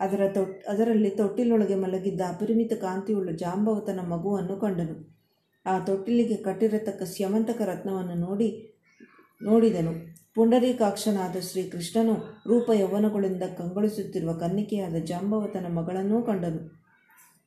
ಅದರ 0.00 0.22
ತೊಟ್, 0.34 0.64
ಅದರಲ್ಲಿ 0.68 1.10
ತೊಟ್ಟಿಲೊಳಗೆ 1.10 1.74
ಮಲಗಿದ್ದ 1.74 2.20
ಅಪರಿಮಿತ 2.28 2.72
ಕಾಂತಿಯುಳ್ಳ 2.72 3.30
ಜಾಂಬವತನ 3.36 4.00
ಮಗುವನ್ನು 4.00 4.56
ಕಂಡನು. 4.56 4.96
ಆ 5.66 5.78
ತೊಟ್ಟಿಲಿಗೆ 5.78 6.36
ಕಟ್ಟಿರತಕ್ಕ 6.36 7.02
ಸ್ಯಮಂತಕ 7.02 7.60
ರತ್ನವನ್ನು 7.62 8.14
ನೋಡಿ, 8.14 8.48
ನೋಡಿದನು. 9.42 9.92
ಪುಂಡರೀಕಾಕ್ಷನಾದ 10.34 11.36
ಶ್ರೀ 11.40 11.62
ಕೃಷ್ಣನು 11.62 12.14
ರೂಪ 12.46 12.70
ಯೌವನಗಳಿಂದ 12.74 13.42
ಕಂಗೊಳಿಸುತ್ತಿರುವ 13.58 14.32
ಕನ್ನಿಕೆಯಾದ 14.32 14.94
ಜಾಂಬವತನ 15.04 15.66
ಮಗಳನ್ನೂ 15.74 16.22
ಕಂಡನು. 16.22 16.83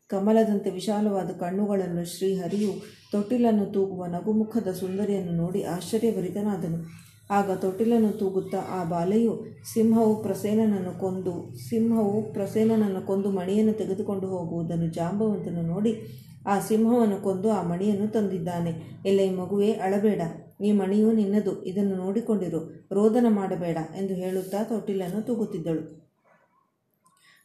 ಕಮಲದಂತೆ 0.07 0.69
ವಿಶಾಲವಾದ 0.69 1.29
ಕಣ್ಣುಗಳನ್ನು 1.39 2.05
ಶ್ರೀಹರಿಯು 2.05 2.71
ತೊಟ್ಟಿಲನ್ನು 3.11 3.65
ತೂಗುವ 3.65 4.05
ನಗುಮುಖದ 4.05 4.67
ಸುಂದರಿಯನ್ನು 4.71 5.31
ನೋಡಿ 5.31 5.63
ಆಶ್ಚರ್ಯಭರಿತನಾದನು. 5.63 7.07
ಆಗ 7.31 7.51
ತೊಟ್ಟಿಲನ್ನು 7.51 8.09
ತೂಗುತ್ತಾ 8.09 8.57
ಆ 8.57 8.83
ಬಾಲೆಯು 8.83 9.45
ಸಿಂಹವು 9.73 10.23
ಪ್ರಸೇನನನ್ನು 10.23 10.99
ಕೊಂದು, 10.99 11.57
ಸಿಂಹವು 11.69 12.33
ಪ್ರಸೇನನನ್ನು 12.33 13.01
ಕೊಂದು 13.01 13.31
ಮಣಿಯನ್ನು 13.31 13.73
ತೆಗೆದುಕೊಂಡು 13.73 14.27
ಹೋಗುವುದನ್ನು 14.27 14.87
ಜಾಂಬವಂತನು 14.87 15.61
ನೋಡಿ 15.61 16.01
ಆ 16.47 16.59
ಸಿಂಹವನ್ನು 16.59 17.17
ಕೊಂದು 17.17 17.51
ಆ 17.51 17.63
ಮಣಿಯನ್ನು 17.63 18.07
ತಂದಿದ್ದಾನೆ. 18.07 19.01
ಎಲ್ಲ 19.05 19.19
ಈ 19.19 19.29
ಮಗುವೇ, 19.29 19.71
ಅಳಬೇಡ. 19.71 20.21
ಈ 20.63 20.71
ಮಣಿಯು 20.71 21.11
ನಿನ್ನದು. 21.11 21.63
ಇದನ್ನು 21.65 21.95
ನೋಡಿಕೊಂಡಿರು. 21.95 22.87
ರೋದನ 22.91 23.25
ಮಾಡಬೇಡ 23.29 23.77
ಎಂದು 23.97 24.13
ಹೇಳುತ್ತಾ 24.13 24.63
ತೊಟ್ಟಿಲನ್ನು 24.63 25.21
ತೂಗುತ್ತಿದ್ದಳು. 25.21 26.06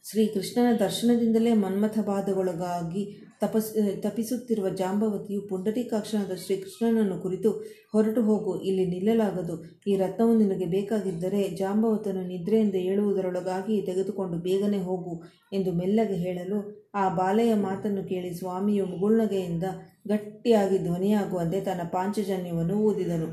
ಶ್ರೀಕೃಷ್ಣನ 0.05 0.75
ದರ್ಶನದಿಂದಲೇ 0.75 1.53
ಮನ್ಮಥ 1.53 1.99
ಬಾಧೆಗೊಳಗಾಗಿ 1.99 3.03
ತಪಸ್ 3.41 4.01
ತಪಿಸುತ್ತಿರುವ 4.01 4.69
ಜಾಂಬವತಿಯು 4.69 5.41
ಪುಂಡರೀಕಾಕ್ಷನಾದ 5.41 6.35
ಶ್ರೀಕೃಷ್ಣನನ್ನು 6.35 7.21
ಕುರಿತು 7.21 7.49
ಹೊರಟು 7.93 8.21
ಹೋಗು, 8.21 8.59
ಇಲ್ಲಿ 8.59 8.85
ನಿಲ್ಲಲಾಗದು, 8.85 9.55
ಈ 9.87 9.95
ರತ್ನವು 9.95 10.37
ನಿನಗೆ 10.37 10.65
ಬೇಕಾಗಿದ್ದರೆ 10.65 11.43
ಜಾಂಬವತನು 11.49 12.21
ನಿದ್ರೆಯಿಂದ 12.21 12.75
ಏಳುವುದರೊಳಗಾಗಿ 12.75 13.81
ತೆಗೆದುಕೊಂಡು 13.81 14.37
ಬೇಗನೆ 14.37 14.77
ಹೋಗು 14.77 15.23
ಎಂದು 15.53 15.71
ಮೆಲ್ಲಗೆ 15.71 16.13
ಹೇಳಲು 16.13 16.89
ಆ 16.95 17.09
ಬಾಲೆಯ 17.09 17.53
ಮಾತನ್ನು 17.53 18.03
ಕೇಳಿ 18.03 18.35
ಸ್ವಾಮಿಯು 18.35 18.85
ಮುಗುಳ್ನಗೆಯಿಂದ 18.85 19.63
ಗಟ್ಟಿಯಾಗಿ 20.07 20.77
ಧ್ವನಿಯಾಗುವಂತೆ 20.77 21.61
ತನ್ನ 21.61 21.81
ಪಾಂಚಜನ್ಯವನ್ನು 21.91 22.73
ಊದಿದನು 22.73 23.29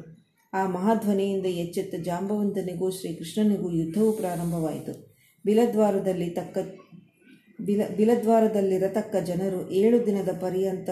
ಆ 0.53 0.67
ಮಹಾಧ್ವನಿಯಿಂದ 0.67 1.47
ಎಚ್ಚೆತ್ತ 1.47 1.95
ಜಾಂಬವಂತನಿಗೂ 2.03 2.91
ಶ್ರೀಕೃಷ್ಣನಿಗೂ 2.91 3.71
ಯುದ್ಧವು 3.71 4.13
ಪ್ರಾರಂಭವಾಯಿತು. 4.13 5.11
ಬಿಲದ್ವಾರದಲ್ಲಿ 5.45 6.31
ತಕ್ಕ, 6.31 6.59
ಬಿಲ 7.61 7.81
ಬಿಲದ್ವಾರದಲ್ಲಿರತಕ್ಕ 7.97 9.17
ಜನರು 9.17 9.71
ಏಳು 9.71 10.07
ದಿನದ 10.07 10.29
ಪರ್ಯಂತ 10.41 10.91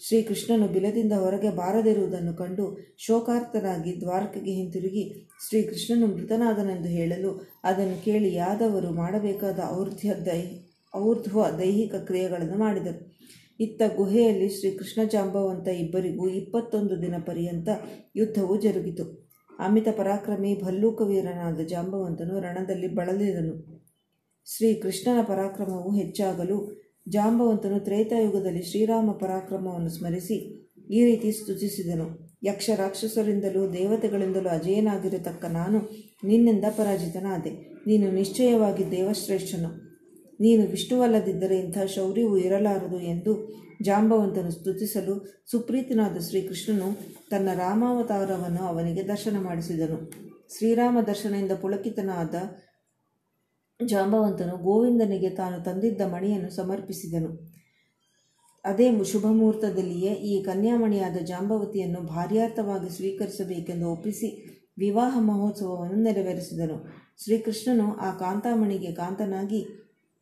ಶ್ರೀಕೃಷ್ಣನು 0.00 0.68
ಬಿಲದಿಂದ 0.68 1.12
ಹೊರಗೆ 1.12 1.50
ಬಾರದಿರುವುದನ್ನು 1.50 2.34
ಕಂಡು 2.34 2.78
ಶೋಕಾರ್ತರಾಗಿ 2.98 4.00
ದ್ವಾರಕೆಗೆ 4.00 4.50
ಹಿಂತಿರುಗಿ 4.50 5.26
ಶ್ರೀಕೃಷ್ಣನು 5.48 6.06
ಮೃತನಾದನೆಂದು 6.06 6.88
ಹೇಳಲು 6.88 7.30
ಅದನ್ನು 7.64 8.04
ಕೇಳಿ 8.04 8.34
ಯಾದವರು 8.34 8.90
ಮಾಡಬೇಕಾದ 8.92 9.58
ಔರ್ಧ್ಯ 9.78 10.14
ದೈ, 10.14 10.42
ಔರ್ಧ್ವ 10.94 11.44
ದೈಹಿಕ 11.58 11.94
ಕ್ರಿಯೆಗಳನ್ನು 11.94 12.58
ಮಾಡಿದರು. 12.58 13.14
ಇತ್ತ 13.60 13.82
ಗುಹೆಯಲ್ಲಿ 13.96 14.48
ಶ್ರೀಕೃಷ್ಣ 14.48 15.04
ಜಾಂಬವಂತ 15.04 15.68
ಇಬ್ಬರಿಗೂ 15.68 16.28
ಇಪ್ಪತ್ತೊಂದು 16.28 17.02
ದಿನ 17.02 17.14
ಪರ್ಯಂತ 17.26 17.68
ಯುದ್ಧವು 18.16 18.56
ಜರುಗಿತು. 18.60 19.24
ಅಮಿತ 19.58 19.88
ಪರಾಕ್ರಮಿ 19.96 20.62
ಭಲ್ಲೂಕ 20.64 21.00
ವೀರನಾದ 21.00 21.60
ಜಾಂಬವಂತನು 21.60 22.40
ರಣದಲ್ಲಿ 22.40 22.88
ಬಳಲಿದನು. 22.88 23.73
ಶ್ರೀಕೃಷ್ಣನ 24.46 25.22
ಪರಾಕ್ರಮವು 25.24 25.96
ಹೆಚ್ಚಾಗಲು 25.96 26.84
ಜಾಂಬವಂತನು 27.08 27.80
ತ್ರೇತಾಯುಗದಲ್ಲಿ 27.80 28.62
ಶ್ರೀರಾಮ 28.62 29.10
ಪರಾಕ್ರಮವನ್ನು 29.10 29.90
ಸ್ಮರಿಸಿ 29.90 30.64
ಈ 30.90 31.04
ರೀತಿ 31.04 31.32
ಸ್ತುತಿಸಿದನು. 31.32 32.36
ಯಕ್ಷ 32.42 32.70
ರಾಕ್ಷಸರಿಂದಲೂ 32.76 33.72
ದೇವತೆಗಳಿಂದಲೂ 33.72 34.48
ಅಜಯನಾಗಿರತಕ್ಕ 34.48 35.44
ನಾನು 35.44 35.78
ನಿನ್ನಿಂದ 36.24 36.64
ಪರಾಜಿತನಾದೆ. 36.70 37.50
ನೀನು 37.86 38.10
ನಿಶ್ಚಯವಾಗಿ 38.10 38.90
ದೇವಶ್ರೇಷ್ಠನು. 38.90 39.70
ನೀನು 40.40 40.66
ವಿಷ್ಣುವಲ್ಲದಿದ್ದರೆ 40.66 41.58
ಇಂಥ 41.58 41.78
ಶೌರ್ಯವು 41.78 42.38
ಇರಲಾರದು 42.38 43.00
ಎಂದು 43.00 43.32
ಜಾಂಬವಂತನು 43.82 44.50
ಸ್ತುತಿಸಲು 44.50 45.44
ಸುಪ್ರೀತನಾದ 45.50 46.18
ಶ್ರೀಕೃಷ್ಣನು 46.18 46.88
ತನ್ನ 47.30 47.48
ರಾಮಾವತಾರವನ್ನು 47.54 48.62
ಅವನಿಗೆ 48.62 49.08
ದರ್ಶನ 49.08 49.36
ಮಾಡಿಸಿದನು. 49.40 49.98
ಶ್ರೀರಾಮ 50.56 50.98
ದರ್ಶನದಿಂದ 51.06 51.52
ಪುಳಕಿತನಾದ 51.52 52.34
ಜಾಂಬವಂತನು 53.86 54.56
ಗೋವಿಂದನಿಗೆ 54.56 55.30
ತಾನು 55.30 55.64
ತಂದಿದ್ದ 55.64 56.00
ಮಣಿಯನ್ನು 56.00 56.50
ಸಮರ್ಪಿಸಿದನು. 56.50 57.54
ಅದೇ 58.64 59.04
ಶುಭ 59.04 59.26
ಮುಹೂರ್ತದಲ್ಲಿಯೇ 59.30 60.12
ಈ 60.12 60.42
ಕನ್ಯಾಮಣಿಯಾದ 60.42 61.16
ಜಾಂಬವತಿಯನ್ನು 61.16 62.00
ಭಾರ್ಯಾರ್ಥವಾಗಿ 62.00 62.96
ಸ್ವೀಕರಿಸಬೇಕೆಂದು 62.96 63.92
ಒಪ್ಪಿಸಿ 63.92 64.28
ವಿವಾಹ 64.78 65.18
ಮಹೋತ್ಸವವನ್ನು 65.20 65.94
ನೆರವೇರಿಸಿದನು. 65.94 66.76
ಶ್ರೀಕೃಷ್ಣನು 67.22 67.96
ಆ 67.96 68.10
ಕಾಂತಾಮಣಿಗೆ 68.10 68.92
ಕಾಂತನಾಗಿ, 68.92 69.66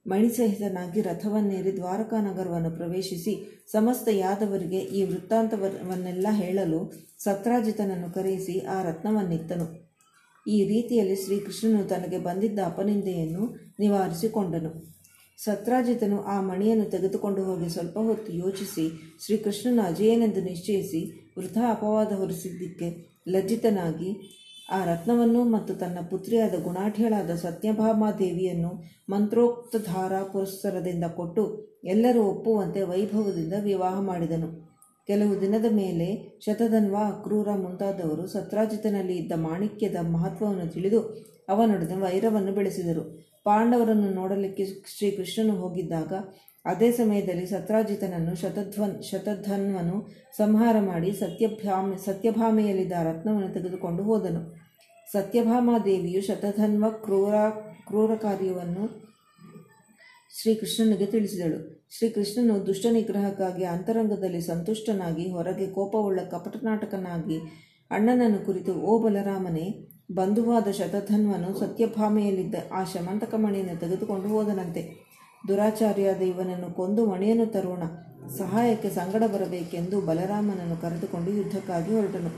ಮಣಿಸಹಿತನಾಗಿ 0.06 1.00
ರಥವನ್ನೇರಿ 1.00 1.76
ದ್ವಾರಕಾ 1.76 2.20
ನಗರವನ್ನು 2.20 2.70
ಪ್ರವೇಶಿಸಿ 2.70 3.64
ಸಮಸ್ತ 3.72 4.08
ಯಾದವರಿಗೆ 4.12 4.78
ಈ 4.78 5.04
ವೃತ್ತಾಂತವನ್ನೆಲ್ಲ 5.04 6.26
ಹೇಳಲು 6.30 6.92
ಸತ್ರಾಜಿತನನ್ನು 7.18 8.14
ಕರೆಯಿಸಿ 8.14 8.60
ಆ 8.60 8.82
ರತ್ನವನ್ನಿತ್ತನು. 8.82 9.91
ಈ 10.46 10.68
ರೀತಿಯಲ್ಲಿ 10.68 11.16
ಶ್ರೀಕೃಷ್ಣನು 11.16 11.88
ತನಗೆ 11.88 12.18
ಬಂದಿದ್ದ 12.18 12.58
ಅಪನಿಂದೆಯನ್ನು 12.66 13.72
ನಿವಾರಿಸಿಕೊಂಡನು. 13.78 14.92
ಸತ್ರಾಜಿತನು 15.38 16.22
ಆ 16.22 16.40
ಮಣಿಯನ್ನು 16.40 16.84
ತೆಗೆದುಕೊಂಡು 16.84 17.44
ಹೋಗಿ 17.44 17.68
ಸ್ವಲ್ಪ 17.68 17.98
ಹೊತ್ತು 17.98 18.32
ಯೋಚಿಸಿ, 18.32 18.88
ಶ್ರೀಕೃಷ್ಣನ 19.24 19.80
ಅಜಯನೆಂದು 19.86 20.40
ನಿಶ್ಚಯಿಸಿ 20.40 21.32
ವೃಥಾ 21.38 21.70
ಅಪವಾದ 21.70 22.12
ಹೊರಿಸಿದ್ದಕ್ಕೆ 22.12 23.18
ಲಜ್ಜಿತನಾಗಿ, 23.28 24.42
ಆ 24.72 24.84
ರತ್ನವನ್ನು 24.84 25.44
ಮತ್ತು 25.44 25.74
ತನ್ನ 25.74 25.98
ಪುತ್ರಿಯಾದ 26.10 26.62
ಗುಣಾಢ್ಯಳಾದ 26.62 27.30
ಸತ್ಯಭಾಮಾದೇವಿಯನ್ನು 27.30 28.82
ಮಂತ್ರೋಕ್ತ 29.10 29.76
ಧಾರಾ 29.76 30.22
ಪುರಸ್ಸರದಿಂದ 30.22 31.04
ಕೊಟ್ಟು 31.04 31.72
ಎಲ್ಲರೂ 31.84 32.22
ಒಪ್ಪುವಂತೆ 32.22 32.82
ವೈಭವದಿಂದ 32.82 33.52
ವಿವಾಹ 33.62 34.00
ಮಾಡಿದನು. 34.00 34.71
ಕೆಲವು 35.06 35.40
ದಿನದ 35.40 35.64
ಮೇಲೆ 35.70 36.38
ಶತಧನ್ವ 36.40 36.96
ಅಕ್ರೂರ 36.96 37.48
ಮುಂತಾದವರು 37.54 38.26
ಸತ್ರಾಜಿತನಲ್ಲಿ 38.26 39.16
ಇದ್ದ 39.16 39.32
ಮಾಣಿಕ್ಯದ 39.36 39.96
ಮಹತ್ವವನ್ನು 40.02 40.72
ತಿಳಿದು 40.72 41.00
ಅವನೊಡನೆ 41.48 41.94
ವೈರವನ್ನು 41.94 42.52
ಬೆಳೆಸಿದರು. 42.52 43.02
ಪಾಂಡವರನ್ನು 43.44 44.10
ನೋಡಲಿಕ್ಕೆ 44.10 44.64
ಶ್ರೀಕೃಷ್ಣನು 44.98 45.52
ಹೋಗಿದ್ದಾಗ 45.52 46.12
ಅದೇ 46.64 46.92
ಸಮಯದಲ್ಲಿ 46.92 47.46
ಸತ್ರಾಜಿತನನ್ನು 47.46 48.34
ಶತಧ್ವನ್, 48.36 49.02
ಶತಧನ್ವನು 49.02 49.96
ಸಂಹಾರ 50.36 50.76
ಮಾಡಿ 50.80 51.12
ಸತ್ಯಭಾಮ 51.12 51.94
ಸತ್ಯಭಾಮೆಯಲ್ಲಿದ್ದ 52.04 52.92
ರತ್ನವನ್ನು 52.92 53.48
ತೆಗೆದುಕೊಂಡು 53.48 54.02
ಹೋದನು. 54.02 54.42
ಸತ್ಯಭಾಮಾದೇವಿಯು 55.12 56.22
ಶತಧನ್ವ 56.22 56.90
ಕ್ರೂರ 56.90 57.34
ಕ್ರೂರ 57.86 58.14
ಕಾರ್ಯವನ್ನು 58.14 59.11
ಶ್ರೀಕೃಷ್ಣನಿಗೆ 60.40 61.06
ತಿಳಿಸಿದಳು. 61.06 61.88
ಶ್ರೀಕೃಷ್ಣನು 61.90 62.66
ದುಷ್ಟ 62.66 62.86
ನಿಗ್ರಹಕ್ಕಾಗಿ 62.90 63.64
ಅಂತರಂಗದಲ್ಲಿ 63.64 64.40
ಸಂತುಷ್ಟನಾಗಿ 64.40 65.30
ಹೊರಗೆ 65.30 65.66
ಕೋಪವುಳ್ಳ 65.66 66.20
ಕಪಟನಾಟಕನಾಗಿ 66.30 67.38
ಅಣ್ಣನನ್ನು 67.90 68.46
ಕುರಿತು, 68.46 68.74
ಓ 68.74 68.98
ಬಲರಾಮನೇ, 68.98 69.88
ಬಂಧುವಾದ 70.12 70.70
ಶತಧನ್ವನು 70.70 71.58
ಸತ್ಯಭಾಮೆಯಲ್ಲಿದ್ದ 71.58 72.54
ಆ 72.72 72.84
ಶಮಂತಕ 72.84 73.34
ಮಣಿಯನ್ನು 73.34 73.80
ತೆಗೆದುಕೊಂಡು 73.80 74.28
ಹೋದನಂತೆ. 74.28 74.82
ದುರಾಚಾರ್ಯಾದ 75.48 76.22
ಇವನನ್ನು 76.22 76.74
ಕೊಂದು 76.74 77.06
ಮಣಿಯನ್ನು 77.06 77.46
ತರೋಣ. 77.46 77.82
ಸಹಾಯಕ್ಕೆ 78.38 78.90
ಸಂಗಡ 78.90 79.22
ಬರಬೇಕೆಂದು 79.26 80.00
ಬಲರಾಮನನ್ನು 80.00 80.76
ಕರೆದುಕೊಂಡು 80.80 81.30
ಯುದ್ಧಕ್ಕಾಗಿ 81.30 81.94
ಹೊರಟನು. 81.94 82.32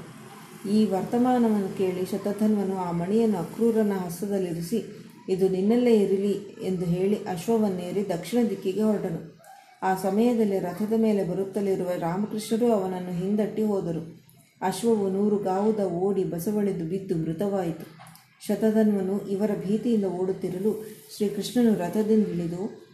ಈ 0.71 0.87
ವರ್ತಮಾನವನ್ನು 0.87 1.77
ಕೇಳಿ 1.79 2.05
ಶತಧನ್ವನು 2.11 2.77
ಆ 2.77 2.91
ಮಣಿಯನ್ನು 2.91 3.39
ಅಕ್ರೂರನ 3.39 3.93
ಹಸ್ತದಲ್ಲಿರಿಸಿ 3.93 5.04
ಇದು 5.29 5.49
ನಿನ್ನಲ್ಲೇ 5.49 6.01
ಇರಲಿ 6.01 6.33
ಎಂದು 6.63 6.85
ಹೇಳಿ 6.85 7.17
ಅಶ್ವವನ್ನೇರಿ 7.17 8.09
ದಕ್ಷಿಣ 8.09 8.49
ದಿಕ್ಕಿಗೆ 8.51 8.83
ಹೊರಟನು. 8.83 9.35
ಆ 9.83 9.95
ಸಮಯದಲ್ಲಿ 9.95 10.59
ರಥದ 10.59 10.93
ಮೇಲೆ 10.97 11.25
ಬರುತ್ತಲಿರುವ 11.25 11.91
ರಾಮಕೃಷ್ಣರು 11.99 12.73
ಅವನನ್ನು 12.73 13.11
ಹಿಂದಟ್ಟಿ 13.11 13.63
ಹೋದರು. 13.63 14.25
ಅಶ್ವವು 14.61 15.11
ನೂರು 15.11 15.37
ಗಾವುದ 15.37 15.81
ಓಡಿ 15.81 16.25
ಬಸವಳಿದು 16.25 16.85
ಬಿದ್ದು 16.85 17.17
ಮೃತವಾಯಿತು. 17.17 18.05
ಶತಧನ್ವನು 18.47 19.29
ಇವರ 19.29 19.51
ಭೀತಿಯಿಂದ 19.67 20.05
ಓಡುತ್ತಿರಲು 20.05 20.87
ಶ್ರೀಕೃಷ್ಣನು 21.17 21.75
ರಥದಿಂದಿಳಿದು 21.75 22.85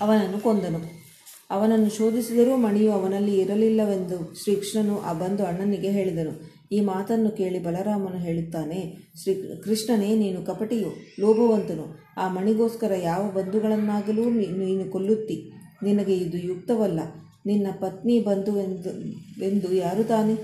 ಅವನನ್ನು 0.00 0.40
ಕೊಂದನು. 0.40 1.04
ಅವನನ್ನು 1.50 1.90
ಶೋಧಿಸಿದರೂ 1.90 2.56
ಮಣಿಯು 2.56 2.92
ಅವನಲ್ಲಿ 2.92 3.38
ಇರಲಿಲ್ಲವೆಂದು 3.38 4.34
ಶ್ರೀಕೃಷ್ಣನು 4.42 5.00
ಆ 5.00 5.12
ಬಂದು 5.12 5.44
ಅಣ್ಣನಿಗೆ 5.44 5.90
ಹೇಳಿದನು. 5.90 6.53
ಈ 6.74 6.80
ಮಾತನ್ನು 6.80 7.30
ಕೇಳಿ 7.30 7.58
ಬಲರಾಮನು 7.62 8.18
ಹೇಳುತ್ತಾನೆ, 8.18 8.80
ಶ್ರೀ 9.22 9.34
ಕೃಷ್ಣನೇ, 9.64 10.10
ನೀನು 10.16 10.40
ಕಪಟಿಯು, 10.42 10.90
ಲೋಭವಂತನು. 11.20 11.86
ಆ 12.16 12.24
ಮಣಿಗೋಸ್ಕರ 12.28 12.92
ಯಾವ 13.02 13.22
ಬಂಧುಗಳನ್ನಾಗಲೂ 13.30 14.24
ನೀನು 14.30 14.84
ಕೊಲ್ಲುತ್ತಿ. 14.90 15.38
ನಿನಗೆ 15.82 16.14
ಇದು 16.16 16.38
ಯುಕ್ತವಲ್ಲ. 16.38 17.00
ನಿನ್ನ 17.46 17.66
ಪತ್ನಿ 17.80 18.20
ಬಂಧುವೆಂದು, 18.20 18.90
ಎಂದು 19.44 19.74
ಯಾರು 19.74 20.04
ತಾನೇ? 20.04 20.36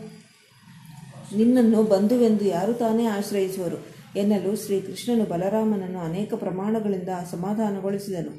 ನಿನ್ನನ್ನು 1.37 1.83
ಬಂಧುವೆಂದು 1.83 2.45
ಯಾರು 2.45 2.73
ತಾನೇ 2.73 3.05
ಆಶ್ರಯಿಸುವರು? 3.05 3.79
ಎನ್ನಲು 4.19 4.51
ಶ್ರೀಕೃಷ್ಣನು 4.57 5.25
ಬಲರಾಮನನ್ನು 5.25 5.99
ಅನೇಕ 5.99 6.35
ಪ್ರಮಾಣಗಳಿಂದ 6.35 7.09
ಅಸಮಾಧಾನಗೊಳಿಸಿದನು. 7.17 8.33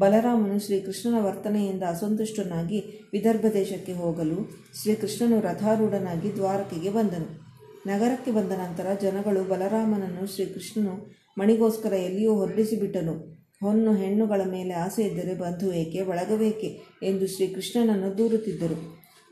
ಬಲರಾಮನು 0.00 0.56
ಶ್ರೀಕೃಷ್ಣನ 0.64 1.16
ವರ್ತನೆಯಿಂದ 1.24 1.82
ಅಸಂತುಷ್ಟನಾಗಿ 1.88 2.78
ವಿದರ್ಭ 3.12 3.46
ದೇಶಕ್ಕೆ 3.52 3.92
ಹೋಗಲು 3.92 4.38
ಶ್ರೀಕೃಷ್ಣನು 4.80 5.40
ರಥಾರೂಢನಾಗಿ 5.40 6.30
ದ್ವಾರಕೆಗೆ 6.36 6.90
ಬಂದನು. 6.90 7.28
ನಗರಕ್ಕೆ 7.86 8.30
ಬಂದ 8.30 8.52
ನಂತರ 8.52 8.86
ಜನಗಳು 9.02 9.42
ಬಲರಾಮನನ್ನು 9.48 10.24
ಶ್ರೀಕೃಷ್ಣನು 10.34 10.94
ಮಣಿಗೋಸ್ಕರ 11.38 11.92
ಎಲ್ಲಿಯೂ 11.92 12.32
ಹೊರಡಿಸಿಬಿಟ್ಟನು. 12.34 13.14
ಹೊನ್ನು 13.62 13.92
ಹೆಣ್ಣುಗಳ 13.94 14.40
ಮೇಲೆ 14.50 14.74
ಆಸೆ 14.74 15.02
ಇದ್ದರೆ 15.02 15.34
ಬಂಧು 15.34 15.72
ಏಕೆ 15.72 16.02
ಬಳಗಬೇಕೆ 16.02 16.68
ಎಂದು 17.02 17.26
ಶ್ರೀಕೃಷ್ಣನನ್ನು 17.26 18.18
ದೂರುತ್ತಿದ್ದರು. 18.18 18.78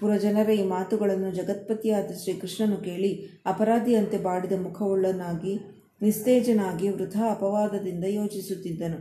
ಪುರಜನರ, 0.00 0.50
ಈ 0.50 0.64
ಮಾತುಗಳನ್ನು 0.64 1.30
ಜಗತ್ಪತಿಯಾದ 1.34 2.10
ಶ್ರೀಕೃಷ್ಣನು 2.22 2.76
ಕೇಳಿ 2.76 3.12
ಅಪರಾಧಿಯಂತೆ 3.46 4.18
ಬಾಡಿದ 4.18 4.56
ಮುಖವುಳ್ಳನಾಗಿ 4.62 5.54
ನಿಸ್ತೇಜನಾಗಿ 6.02 6.88
ವೃಥಾ 6.88 7.30
ಅಪವಾದದಿಂದ 7.30 8.04
ಯೋಚಿಸುತ್ತಿದ್ದನು. 8.08 8.98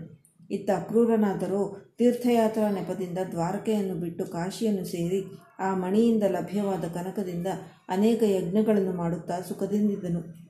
ಇತ್ತ 0.51 0.69
ಅಕ್ರೂರನಾದರೂ 0.77 1.91
ತೀರ್ಥಯಾತ್ರಾ 1.97 2.71
ನೆಪದಿಂದ 2.71 3.17
ದ್ವಾರಕೆಯನ್ನು 3.31 3.95
ಬಿಟ್ಟು 3.95 4.25
ಕಾಶಿಯನ್ನು 4.25 4.85
ಸೇರಿ 4.85 5.23
ಆ 5.59 5.75
ಮಣಿಯಿಂದ 5.75 6.23
ಲಭ್ಯವಾದ 6.23 6.83
ಕನಕದಿಂದ 6.93 7.47
ಅನೇಕ 7.89 8.23
ಯಜ್ಞಗಳನ್ನು 8.23 8.91
ಮಾಡುತ್ತಾ 8.91 9.39
ಸುಖದಿಂದಿದ್ದನು. 9.39 10.47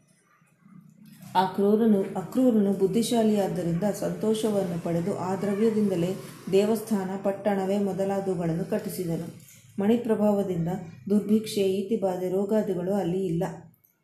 ಆ 1.36 1.46
ಕ್ರೂರನು, 1.46 2.02
ಅಕ್ರೂರನು 2.02 2.74
ಬುದ್ಧಿಶಾಲಿಯಾದ್ದರಿಂದ 2.74 3.84
ಸಂತೋಷವನ್ನು 4.00 4.84
ಪಡೆದು 4.84 5.18
ಆ 5.18 5.36
ದ್ರವ್ಯದಿಂದಲೇ 5.36 6.16
ದೇವಸ್ಥಾನ, 6.52 7.10
ಪಟ್ಟಣವೇ 7.24 7.78
ಮೊದಲಾದವುಗಳನ್ನು 7.80 8.70
ಕಟ್ಟಿಸಿದನು. 8.70 9.28
ಮಣಿಪ್ರಭಾವದಿಂದ 9.80 10.68
ದುರ್ಭಿಕ್ಷೆ, 11.10 11.62
ಈತಿಬಾಧೆ, 11.62 12.30
ರೋಗಾದಿಗಳು 12.30 12.94
ಅಲ್ಲಿ 12.94 13.26
ಇಲ್ಲ. 13.26 13.44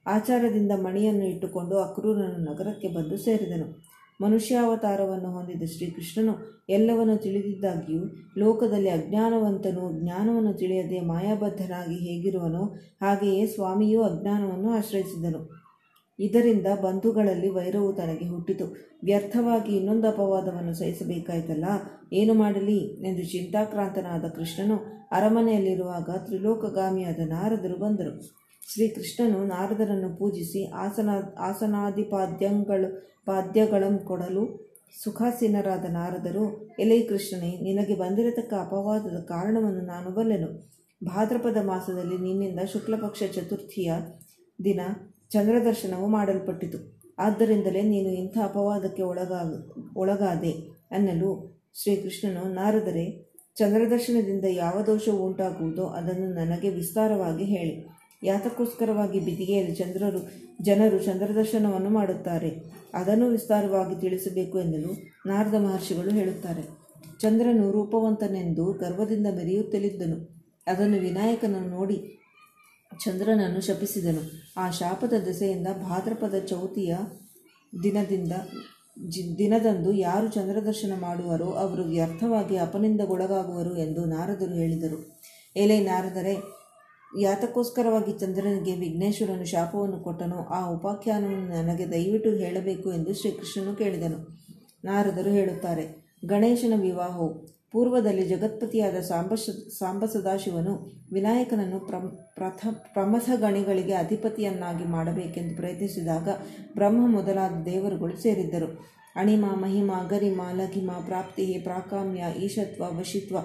ಆಚಾರದಿಂದ 0.07 0.71
ಮಣಿಯನ್ನು 0.71 1.25
ಇಟ್ಟುಕೊಂಡು 1.25 1.77
ಅಕ್ರೂರನು 1.77 2.37
ನಗರಕ್ಕೆ 2.37 2.87
ಬಂದು 2.87 3.17
ಸೇರಿದನು. 3.17 3.92
ಮನುಷ್ಯಾವತಾರವನ್ನು 4.21 5.31
ಹೊಂದಿದ 5.31 5.63
ಶ್ರೀಕೃಷ್ಣನು 5.63 6.63
ಎಲ್ಲವನ್ನು 6.69 7.17
ತಿಳಿದಿದ್ದಾಗಿಯೂ 7.17 8.03
ಲೋಕದಲ್ಲಿ 8.37 8.89
ಅಜ್ಞಾನವಂತನು 8.89 10.01
ಜ್ಞಾನವನ್ನು 10.01 10.53
ತಿಳಿಯದೆ 10.53 10.99
ಮಾಯಾಬದ್ಧನಾಗಿ 10.99 11.95
ಹೇಗಿರುವನೋ 11.95 12.65
ಹಾಗೆಯೇ 13.01 13.45
ಸ್ವಾಮಿಯು 13.45 14.03
ಅಜ್ಞಾನವನ್ನು 14.03 14.69
ಆಶ್ರಯಿಸಿದನು. 14.69 15.63
ಇದರಿಂದ 16.19 16.67
ಬಂಧುಗಳಲ್ಲಿ 16.81 17.49
ವೈರವು 17.49 17.93
ತನಗೆ 17.93 18.27
ಹುಟ್ಟಿತು. 18.29 18.65
ವ್ಯರ್ಥವಾಗಿ 19.03 19.75
ಇನ್ನೊಂದು 19.75 20.07
ಅಪವಾದವನ್ನು 20.07 20.73
ಸಹಿಸಬೇಕಾಯ್ತಲ್ಲ? 20.73 21.65
ಏನು 22.13 22.33
ಮಾಡಲಿ? 22.33 22.77
ಎಂದು 22.77 23.31
ಚಿಂತಾಕ್ರಾಂತನಾದ 23.31 24.25
ಕೃಷ್ಣನು 24.29 24.75
ಅರಮನೆಯಲ್ಲಿರುವಾಗ 25.11 26.09
ತ್ರಿಲೋಕಗಾಮಿಯಾದ 26.25 27.19
ನಾರದರು 27.29 27.79
ಬಂದರು. 27.79 28.42
ಶ್ರೀಕೃಷ್ಣನು 28.71 29.45
ನಾರದರನ್ನು 29.45 30.15
ಪೂಜಿಸಿ 30.15 30.71
ಆಸನ 30.71 31.09
ಆಸನಾದಿಪಾದ್ಯಗಳು 31.39 32.89
ಪಾದ್ಯಗಳನ್ನು 33.25 33.99
ಕೊಡಲು 33.99 34.63
ಸುಖಾಸೀನರಾದ 35.03 35.85
ನಾರದರು, 35.89 36.73
ಎಲೈ 36.79 37.01
ಕೃಷ್ಣನೇ, 37.01 37.51
ನಿನಗೆ 37.61 37.95
ಬಂದಿರತಕ್ಕ 37.95 38.53
ಅಪವಾದದ 38.53 39.19
ಕಾರಣವನ್ನು 39.19 39.81
ನಾನು 39.85 40.09
ಬಲ್ಲೆನು 40.09 40.47
ಭಾದ್ರಪದ 41.05 41.57
ಮಾಸದಲ್ಲಿ 41.61 42.17
ನಿನ್ನಿಂದ 42.17 42.59
ಶುಕ್ಲಪಕ್ಷ 42.71 43.23
ಚತುರ್ಥಿಯ 43.35 43.93
ದಿನ 44.63 44.79
ಚಂದ್ರದರ್ಶನವು 45.29 46.07
ಮಾಡಲ್ಪಟ್ಟಿತು. 46.07 47.01
ಆದ್ದರಿಂದಲೇ 47.19 47.81
ನೀನು 47.81 48.09
ಇಂಥ 48.09 48.37
ಅಪವಾದಕ್ಕೆ 48.43 49.03
ಒಳಗಾ 49.03 49.41
ಒಳಗಾದೆ 49.97 50.51
ಅನ್ನಲು 50.91 51.61
ಶ್ರೀಕೃಷ್ಣನು 51.73 52.53
ನಾರದರೆ, 52.53 53.33
ಚಂದ್ರದರ್ಶನದಿಂದ 53.55 54.45
ಯಾವ 54.49 54.81
ದೋಷವು 54.81 55.25
ಉಂಟಾಗುವುದೋ 55.25 55.85
ಅದನ್ನು 55.85 56.27
ನನಗೆ 56.33 56.69
ವಿಸ್ತಾರವಾಗಿ 56.69 57.45
ಹೇಳಿ. 57.45 58.02
ಯಾತಕ್ಕೋಸ್ಕರವಾಗಿ 58.23 59.19
ಬಿದಿಗೆಯಲ್ಲಿ 59.19 59.75
ಚಂದ್ರರು, 59.75 60.29
ಜನರು 60.61 60.99
ಚಂದ್ರದರ್ಶನವನ್ನು 60.99 61.89
ಮಾಡುತ್ತಾರೆ. 61.89 62.63
ಅದನ್ನು 62.93 63.27
ವಿಸ್ತಾರವಾಗಿ 63.27 64.01
ತಿಳಿಸಬೇಕು 64.01 64.59
ಎನ್ನಲು 64.59 64.93
ನಾರದ 65.25 65.53
ಮಹರ್ಷಿಗಳು 65.53 66.09
ಹೇಳುತ್ತಾರೆ. 66.09 66.63
ಚಂದ್ರನು 67.19 67.71
ರೂಪವಂತನೆಂದು 67.71 68.73
ಗರ್ವದಿಂದ 68.73 69.27
ಮೆರೆಯುತ್ತಲಿದ್ದನು. 69.35 70.43
ಅದನ್ನು 70.67 70.97
ವಿನಾಯಕನನ್ನು 70.97 71.69
ನೋಡಿ 71.69 72.19
ಚಂದ್ರನನ್ನು 73.05 73.61
ಶಪಿಸಿದನು. 73.61 74.21
ಆ 74.57 74.69
ಶಾಪದ 74.69 75.13
ದೆಸೆಯಿಂದ 75.25 75.67
ಭಾದ್ರಪದ 75.67 76.35
ಚೌತಿಯ 76.47 76.95
ದಿನದಿಂದ 77.83 78.31
ದಿನದಂದು 79.37 79.93
ಯಾರು 79.93 80.27
ಚಂದ್ರದರ್ಶನ 80.27 80.93
ಮಾಡುವರೋ 80.99 81.45
ಅವರು 81.45 81.83
ವ್ಯರ್ಥವಾಗಿ 81.83 82.57
ಅಪನಿಂದಗೊಳಗಾಗುವರು 82.57 83.77
ಎಂದು 83.77 84.05
ನಾರದರು 84.05 84.53
ಹೇಳಿದರು. 84.53 85.19
ಎಲೆ 85.55 85.79
ನಾರದರೆ 85.79 86.62
ಯಾತಕ್ಕೋಸ್ಕರವಾಗಿ 87.19 88.19
ಚಂದ್ರನಿಗೆ 88.19 88.75
ವಿಘ್ನೇಶ್ವರನು 88.75 89.45
ಶಾಪವನ್ನು 89.45 89.99
ಕೊಟ್ಟನೋ. 89.99 90.35
ಆ 90.35 90.69
ಉಪಾಖ್ಯಾನವನ್ನು 90.69 91.63
ನನಗೆ 91.63 91.91
ದಯವಿಟ್ಟು 91.91 92.29
ಹೇಳಬೇಕು 92.29 92.93
ಎಂದು 92.93 93.13
ಶ್ರೀಕೃಷ್ಣನು 93.13 93.75
ಕೇಳಿದನು. 93.75 94.19
ನಾರದರು 94.85 95.29
ಹೇಳುತ್ತಾರೆ, 95.29 95.85
ಗಣೇಶನ 96.25 96.73
ವಿವಾಹವು 96.81 97.33
ಪೂರ್ವದಲ್ಲಿ 97.71 98.25
ಜಗತ್ಪತಿಯಾದ 98.25 98.95
ಸಾಂಬ 98.95 99.33
ಸಾಂಬ 99.79 100.05
ಸದಾಶಿವನು 100.05 100.73
ವಿನಾಯಕನನ್ನು 101.13 101.79
ಪ್ರಮ, 101.79 102.05
ಪ್ರಥ, 102.35 102.67
ಪ್ರಮಥ 102.93 103.29
ಗಣಿಗಳಿಗೆ 103.35 103.93
ಅಧಿಪತಿಯನ್ನಾಗಿ 103.93 104.85
ಮಾಡಬೇಕೆಂದು 104.85 105.55
ಪ್ರಯತ್ನಿಸಿದಾಗ 105.55 106.29
ಬ್ರಹ್ಮ 106.73 107.11
ಮೊದಲಾದ 107.11 107.63
ದೇವರುಗಳು 107.65 108.17
ಸೇರಿದ್ದರು. 108.17 108.93
ಅಣಿಮ, 109.15 109.45
ಮಹಿಮ 109.45 109.91
ಗರಿಮ 110.09 110.41
ಲಘಿಮ, 110.53 110.91
ಪ್ರಾಪ್ತಿ, 111.05 111.45
ಪ್ರಾಕಾಮ್ಯ, 111.45 112.23
ಈಶತ್ವ, 112.39 112.99
ವಶಿತ್ವ 112.99 113.37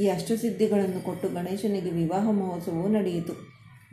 ಈ 0.00 0.08
ಅಷ್ಟಸಿದ್ಧಿಗಳನ್ನು 0.08 1.04
ಕೊಟ್ಟು 1.04 1.28
ಗಣೇಶನಿಗೆ 1.28 1.90
ವಿವಾಹ 1.90 2.30
ಮಹೋತ್ಸವವು 2.30 2.88
ನಡೆಯಿತು. 2.88 3.32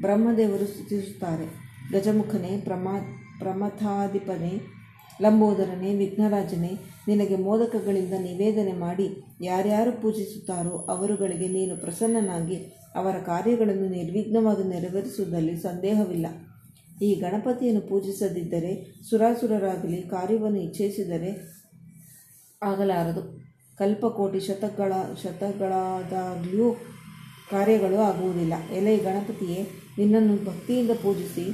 ಬ್ರಹ್ಮದೇವರು 0.01 0.65
ಸ್ತುತಿಸುತ್ತಾರೆ. 0.65 1.69
ಗಜಮುಖನೇ, 1.91 2.61
ಪ್ರಮಾ, 2.61 2.99
ಪ್ರಮಥಾಧಿಪನೇ, 3.39 4.61
ಲಂಬೋದರನೇ, 5.21 5.95
ವಿಘ್ನರಾಜನೇ, 5.95 6.71
ನಿನಗೆ 7.07 7.35
ಮೋದಕಗಳಿಂದ 7.35 8.13
ನಿವೇದನೆ 8.13 8.73
ಮಾಡಿ 8.73 9.23
ಯಾರ್ಯಾರು 9.41 10.01
ಪೂಜಿಸುತ್ತಾರೋ 10.01 10.69
ಅವರುಗಳಿಗೆ 10.69 11.47
ನೀನು 11.47 11.77
ಪ್ರಸನ್ನನಾಗಿ 11.77 12.55
ಅವರ 12.95 13.15
ಕಾರ್ಯಗಳನ್ನು 13.17 13.89
ನಿರ್ವಿಘ್ನವಾಗಿ 13.89 14.63
ನೆರವೇರಿಸುವುದರಲ್ಲಿ 14.63 15.57
ಸಂದೇಹವಿಲ್ಲ. 15.57 16.25
ಈ 17.01 17.15
ಗಣಪತಿಯನ್ನು 17.15 17.81
ಪೂಜಿಸದಿದ್ದರೆ 17.81 19.01
ಸುರಾಸುರರಾಗಲಿ 19.09 20.01
ಕಾರ್ಯವನ್ನು 20.01 20.59
ಇಚ್ಛಿಸಿದರೆ 20.59 21.59
ಆಗಲಾರದು. 22.63 23.39
ಕಲ್ಪಕೋಟಿ 23.77 24.39
ಶತಗಳ 24.39 24.93
ಶತಗಳಾದಾಗ್ಯೂ 25.23 26.73
ಕಾರ್ಯಗಳು 27.51 27.97
ಆಗುವುದಿಲ್ಲ. 27.97 28.53
ಎಲೆ 28.73 28.97
ಗಣಪತಿಯೇ, 28.97 29.67
ನಿನ್ನನ್ನು 29.97 30.45
ಭಕ್ತಿಯಿಂದ 30.45 30.91
ಪೂಜಿಸಿ 30.91 31.49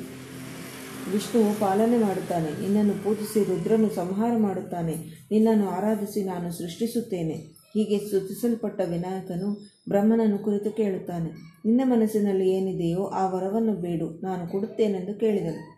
ವಿಷ್ಣುವು 1.12 1.60
ಪಾಲನೆ 1.60 1.98
ಮಾಡುತ್ತಾನೆ. 1.98 2.62
ನಿನ್ನನ್ನು 2.62 3.04
ಪೂಜಿಸಿ 3.04 3.44
ರುದ್ರನು 3.44 3.96
ಸಂಹಾರ 3.96 4.38
ಮಾಡುತ್ತಾನೆ. 4.38 4.96
ನಿನ್ನನ್ನು 5.32 5.70
ಆರಾಧಿಸಿ 5.70 6.24
ನಾನು 6.24 6.52
ಸೃಷ್ಟಿಸುತ್ತೇನೆ. 6.52 7.34
ಹೀಗೆ 7.74 8.00
ಸ್ತುತಿಸಲ್ಪಟ್ಟ 8.00 8.82
ವಿನಾಯಕನು 8.90 9.75
ಬ್ರಹ್ಮನನ್ನು 9.90 10.38
ಕುರಿತು 10.38 10.72
ಕೇಳುತ್ತಾನೆ. 10.72 11.30
ನಿನ್ನ 11.66 11.82
ಮನಸ್ಸಿನಲ್ಲಿ 11.86 12.50
ಏನಿದೆಯೋ 12.50 13.06
ಆ 13.06 13.28
ವರವನ್ನು 13.28 13.74
ಬೇಡು, 13.74 14.20
ನಾನು 14.24 14.48
ಕೊಡುತ್ತೇನೆಂದು 14.48 15.20
ಕೇಳಿದನು. 15.20 15.76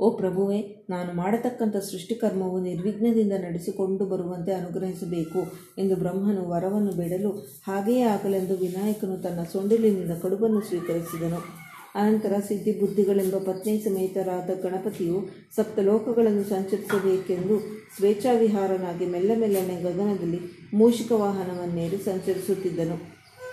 ಓ 0.00 0.16
ಪ್ರಭುವೇ, 0.16 0.86
ನಾನು 0.90 1.12
ಮಾಡತಕ್ಕಂಥ 1.12 1.76
ಸೃಷ್ಟಿಕರ್ಮವು 1.76 2.60
ನಿರ್ವಿಘ್ನದಿಂದ 2.60 3.32
ನಡೆಸಿಕೊಂಡು 3.32 4.06
ಬರುವಂತೆ 4.06 4.52
ಅನುಗ್ರಹಿಸಬೇಕು 4.52 5.38
ಎಂದು 5.78 5.96
ಬ್ರಹ್ಮನು 5.96 6.48
ವರವನ್ನು 6.48 6.92
ಬೇಡಲು 6.92 7.30
ಹಾಗೆಯೇ 7.66 8.02
ಆಗಲೆಂದು 8.02 8.56
ವಿನಾಯಕನು 8.56 9.22
ತನ್ನ 9.22 9.42
ಸೊಂಡಿಲಿನಿಂದ 9.52 10.10
ಕಡುಬನ್ನು 10.22 10.60
ಸ್ವೀಕರಿಸಿದನು. 10.60 11.61
ಅನಂತರ 11.94 12.32
ಸಿದ್ಧಿ 12.48 12.72
ಬುದ್ಧಿಗಳೆಂಬ 12.72 13.34
ಪತ್ನಿ 13.34 13.80
ಸಮೇತರಾದ 13.80 14.50
ಗಣಪತಿಯು 14.62 15.28
ಸಪ್ತಲೋಕಗಳನ್ನು 15.56 16.44
ಸಂಚರಿಸಬೇಕೆಂದು 16.44 17.60
ಸ್ವೇಚ್ಛಾವಿಹಾರನಾಗಿ 17.96 19.06
ಮೆಲ್ಲ 19.06 19.30
ಮೆಲ್ಲನೆ 19.38 19.82
ಗಗನದಲ್ಲಿ 19.82 20.40
ಮೂಷಿಕ 20.74 21.12
ವಾಹನವನ್ನೇರಿ 21.12 21.96
ಸಂಚರಿಸುತ್ತಿದ್ದನು. 21.96 22.96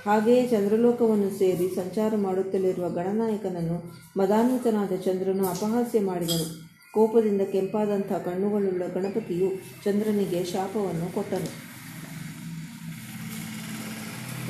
ಹಾಗೆಯೇ 0.06 0.48
ಚಂದ್ರಲೋಕವನ್ನು 0.48 1.40
ಸೇರಿ 1.40 1.76
ಸಂಚಾರ 1.76 2.14
ಮಾಡುತ್ತಲಿರುವ 2.16 2.90
ಗಣನಾಯಕನನ್ನು 2.90 3.78
ಮದಾನ್ವಿತನಾದ 4.18 4.96
ಚಂದ್ರನು 4.96 5.46
ಅಪಹಾಸ್ಯ 5.48 6.00
ಮಾಡಿದನು. 6.00 6.48
ಕೋಪದಿಂದ 6.94 7.42
ಕೆಂಪಾದಂಥ 7.42 8.12
ಕಣ್ಣುಗಳುಳ್ಳ 8.12 8.84
ಗಣಪತಿಯು 8.88 9.50
ಚಂದ್ರನಿಗೆ 9.84 10.44
ಶಾಪವನ್ನು 10.44 11.14
ಕೊಟ್ಟನು. 11.14 11.52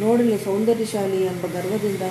ನೋಡಲು 0.01 0.37
ಸೌಂದರ್ಯಶಾಲಿ 0.43 1.21
ಎಂಬ 1.23 1.45
ಗರ್ವದಿಂದ 1.53 2.01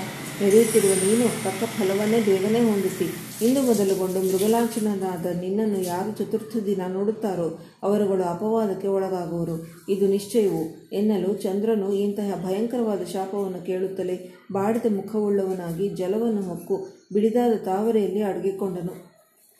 ನಡೆಯುತ್ತಿರುವ 0.42 0.90
ನೀನು 0.90 1.28
ತಕ್ಕ 1.44 1.64
ಫಲವನ್ನೇ 1.64 2.20
ಬೇಗನೆ 2.20 2.60
ಹೊಂದಿಸಿ. 2.60 3.28
ಇಂದು 3.46 3.62
ಮೊದಲುಗೊಂಡು 3.62 4.18
ಮೃಗಲಾಂಛನನಾದ 4.20 5.26
ನಿನ್ನನ್ನು 5.26 5.82
ಯಾರು 5.82 6.12
ಚತುರ್ಥ 6.12 6.56
ದಿನ 6.56 6.80
ನೋಡುತ್ತಾರೋ 6.88 7.58
ಅವರುಗಳು 7.82 8.22
ಅಪವಾದಕ್ಕೆ 8.22 8.88
ಒಳಗಾಗುವರು. 8.88 9.66
ಇದು 9.88 10.06
ನಿಶ್ಚಯವು. 10.06 10.88
ಎನ್ನಲು 10.92 11.34
ಚಂದ್ರನು 11.34 11.92
ಇಂತಹ 11.92 12.44
ಭಯಂಕರವಾದ 12.46 13.02
ಶಾಪವನ್ನು 13.04 13.66
ಕೇಳುತ್ತಲೇ 13.66 14.34
ಬಾಡಿದ 14.52 14.94
ಮುಖವುಳ್ಳವನಾಗಿ 14.94 15.88
ಜಲವನ್ನು 15.88 16.42
ಹೊಕ್ಕು 16.42 16.86
ಬಿಡಿದಾದ 17.12 17.52
ತಾವರೆಯಲ್ಲಿ 17.52 18.22
ಅಡಗಿಕೊಂಡನು. 18.22 19.08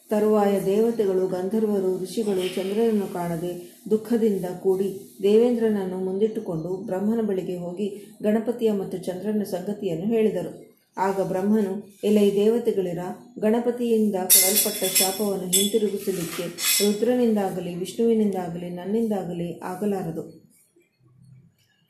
ತರುವಾಯ 0.09 0.61
ದೇವತೆಗಳು, 0.61 1.27
ಗಂಧರ್ವರು, 1.27 2.03
ಋಷಿಗಳು 2.03 2.55
ಚಂದ್ರನನ್ನು 2.55 3.13
ಕಾಣದೆ 3.13 3.81
ದುಃಖದಿಂದ 3.91 4.45
ಕೂಡಿ 4.63 5.17
ದೇವೇಂದ್ರನನ್ನು 5.23 5.99
ಮುಂದಿಟ್ಟುಕೊಂಡು 5.99 6.69
ಬ್ರಹ್ಮನ 6.69 7.21
ಬಳಿಗೆ 7.21 7.57
ಹೋಗಿ 7.57 8.17
ಗಣಪತಿಯ 8.23 8.73
ಮತ್ತು 8.73 8.99
ಚಂದ್ರನ 8.99 9.43
ಸಂಗತಿಯನ್ನು 9.43 10.07
ಹೇಳಿದರು. 10.07 10.68
ಆಗ 10.99 11.21
ಬ್ರಹ್ಮನು, 11.21 11.97
ಎಲೈ 12.05 12.31
ದೇವತೆಗಳಿರ 12.31 12.99
ಗಣಪತಿಯಿಂದ 13.39 14.15
ಕೊಡಲ್ಪಟ್ಟ 14.15 14.85
ಶಾಪವನ್ನು 14.85 15.45
ಹಿಂತಿರುಗಿಸಲಿಕ್ಕೆ 15.45 16.43
ರುದ್ರನಿಂದಾಗಲಿ, 16.87 17.75
ವಿಷ್ಣುವಿನಿಂದಾಗಲಿ, 17.75 18.71
ನನ್ನಿಂದಾಗಲಿ 18.71 19.61
ಆಗಲಾರದು. 19.61 20.49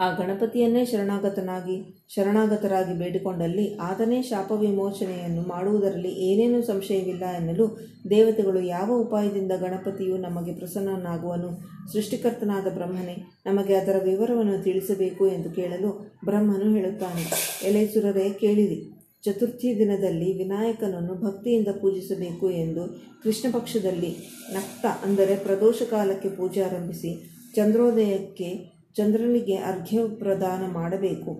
ಆ 0.00 0.10
ಗಣಪತಿಯನ್ನೇ 0.10 0.84
ಶರಣಾಗತನಾಗಿ, 0.84 2.06
ಶರಣಾಗತರಾಗಿ 2.08 2.98
ಬೇಡಿಕೊಂಡಲ್ಲಿ 2.98 3.74
ಆತನೇ 3.74 4.22
ಶಾಪ 4.22 4.52
ವಿಮೋಚನೆಯನ್ನು 4.52 5.42
ಮಾಡುವುದರಲ್ಲಿ 5.42 6.08
ಏನೇನೂ 6.08 6.62
ಸಂಶಯವಿಲ್ಲ 6.62 7.22
ಎನ್ನಲು 7.36 7.78
ದೇವತೆಗಳು 8.10 8.60
ಯಾವ 8.60 8.92
ಉಪಾಯದಿಂದ 8.92 9.52
ಗಣಪತಿಯು 9.52 10.16
ನಮಗೆ 10.16 10.54
ಪ್ರಸನ್ನನಾಗುವನು, 10.54 11.60
ಸೃಷ್ಟಿಕರ್ತನಾದ 11.92 12.74
ಬ್ರಹ್ಮನೇ, 12.74 13.16
ನಮಗೆ 13.46 13.74
ಅದರ 13.74 13.96
ವಿವರವನ್ನು 14.04 14.62
ತಿಳಿಸಬೇಕು 14.62 15.28
ಎಂದು 15.28 15.50
ಕೇಳಲು 15.50 16.16
ಬ್ರಹ್ಮನು 16.24 16.74
ಹೇಳುತ್ತಾನೆ. 16.74 17.24
ಎಲೆಸುರರೇ 17.68 18.30
ಕೇಳಿರಿ. 18.30 18.97
ಚತುರ್ಥಿ 19.24 19.78
ದಿನದಲ್ಲಿ 19.78 20.38
ವಿನಾಯಕನನ್ನು 20.38 21.14
ಭಕ್ತಿಯಿಂದ 21.14 21.68
ಪೂಜಿಸಬೇಕು 21.80 22.50
ಎಂದು 22.50 22.82
ಕೃಷ್ಣ 23.22 23.52
ಪಕ್ಷದಲ್ಲಿ 23.52 24.10
ನಕ್ತ 24.52 24.86
ಅಂದರೆ 25.04 25.36
ಪ್ರದೋಷ 25.36 25.82
ಕಾಲಕ್ಕೆ 25.90 26.28
ಪೂಜೆ 26.28 26.60
ಆರಂಭಿಸಿ 26.60 27.10
ಚಂದ್ರೋದಯಕ್ಕೆ 27.54 28.78
ಚಂದ್ರನಿಗೆ 28.96 29.56
ಅರ್ಘ್ಯ 29.56 29.98
ಪ್ರದಾನ 30.18 30.72
ಮಾಡಬೇಕು. 30.72 31.32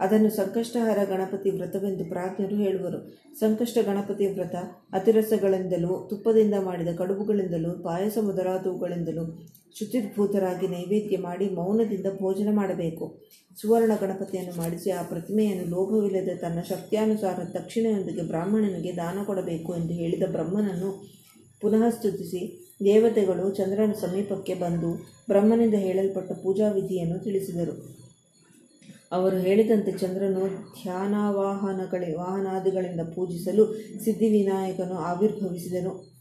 ಅದನ್ನು 0.00 0.30
ಸಂಕಷ್ಟಹರ 0.30 0.98
ಗಣಪತಿ 1.04 1.50
ವ್ರತವೆಂದು 1.50 2.04
ಪ್ರಾಜ್ಞರು 2.04 2.56
ಹೇಳುವರು. 2.56 3.00
ಸಂಕಷ್ಟ 3.38 3.78
ಗಣಪತಿ 3.84 4.26
ವ್ರತ, 4.26 4.54
ಅತಿರಸಗಳಿಂದಲೂ, 4.92 6.06
ತುಪ್ಪದಿಂದ 6.10 6.54
ಮಾಡಿದ 6.60 6.88
ಕಡುಬುಗಳಿಂದಲೂ, 6.98 7.82
ಪಾಯಸ 7.82 8.18
ಮೊದಲಾದವುಗಳಿಂದಲೂ 8.22 9.24
ಶುಚಿರ್ಭೂತರಾಗಿ 9.78 10.68
ನೈವೇದ್ಯ 10.68 11.18
ಮಾಡಿ 11.18 11.48
ಮೌನದಿಂದ 11.48 12.06
ಭೋಜನ 12.20 12.48
ಮಾಡಬೇಕು. 12.52 13.20
ಸುವರ್ಣ 13.60 13.92
ಗಣಪತಿಯನ್ನು 14.00 14.56
ಮಾಡಿಸಿ 14.56 14.90
ಆ 14.90 15.02
ಪ್ರತಿಮೆಯನ್ನು 15.02 15.64
ಲೋಭವಿಲ್ಲದೆ 15.70 16.34
ತನ್ನ 16.34 16.60
ಶಕ್ತಿಯಾನುಸಾರ 16.68 17.38
ದಕ್ಷಿಣೆಯೊಂದಿಗೆ 17.54 18.22
ಬ್ರಾಹ್ಮಣನಿಗೆ 18.22 18.96
ದಾನ 18.96 19.18
ಕೊಡಬೇಕು 19.26 19.74
ಎಂದು 19.74 19.92
ಹೇಳಿದ 19.92 20.22
ಬ್ರಹ್ಮನನ್ನು 20.30 20.90
ಪುನಃ 21.60 21.90
ಸ್ತುತಿಸಿ 21.90 22.70
ದೇವತೆಗಳು 22.84 23.50
ಚಂದ್ರನ 23.50 23.92
ಸಮೀಪಕ್ಕೆ 23.92 24.54
ಬಂದು 24.54 24.92
ಬ್ರಹ್ಮನಿಂದ 25.28 25.74
ಹೇಳಲ್ಪಟ್ಟ 25.74 26.32
ಪೂಜಾ 26.32 26.68
ವಿಧಿಯನ್ನು 26.68 27.18
ತಿಳಿಸಿದರು. 27.24 28.04
ಅವರು 29.12 29.36
ಹೇಳಿದಂತೆ 29.36 29.92
ಚಂದ್ರನು 29.92 30.44
ಧ್ಯಾನವಾಹನಗಳಿ 30.82 32.14
ವಾಹನಾದಿಗಳಿಂದ 32.14 33.00
ಪೂಜಿಸಲು 33.00 33.66
ಸಿದ್ಧಿವಿನಾಯಕನು 34.04 34.94
ಆವಿರ್ಭವಿಸಿದನು. 35.10 36.13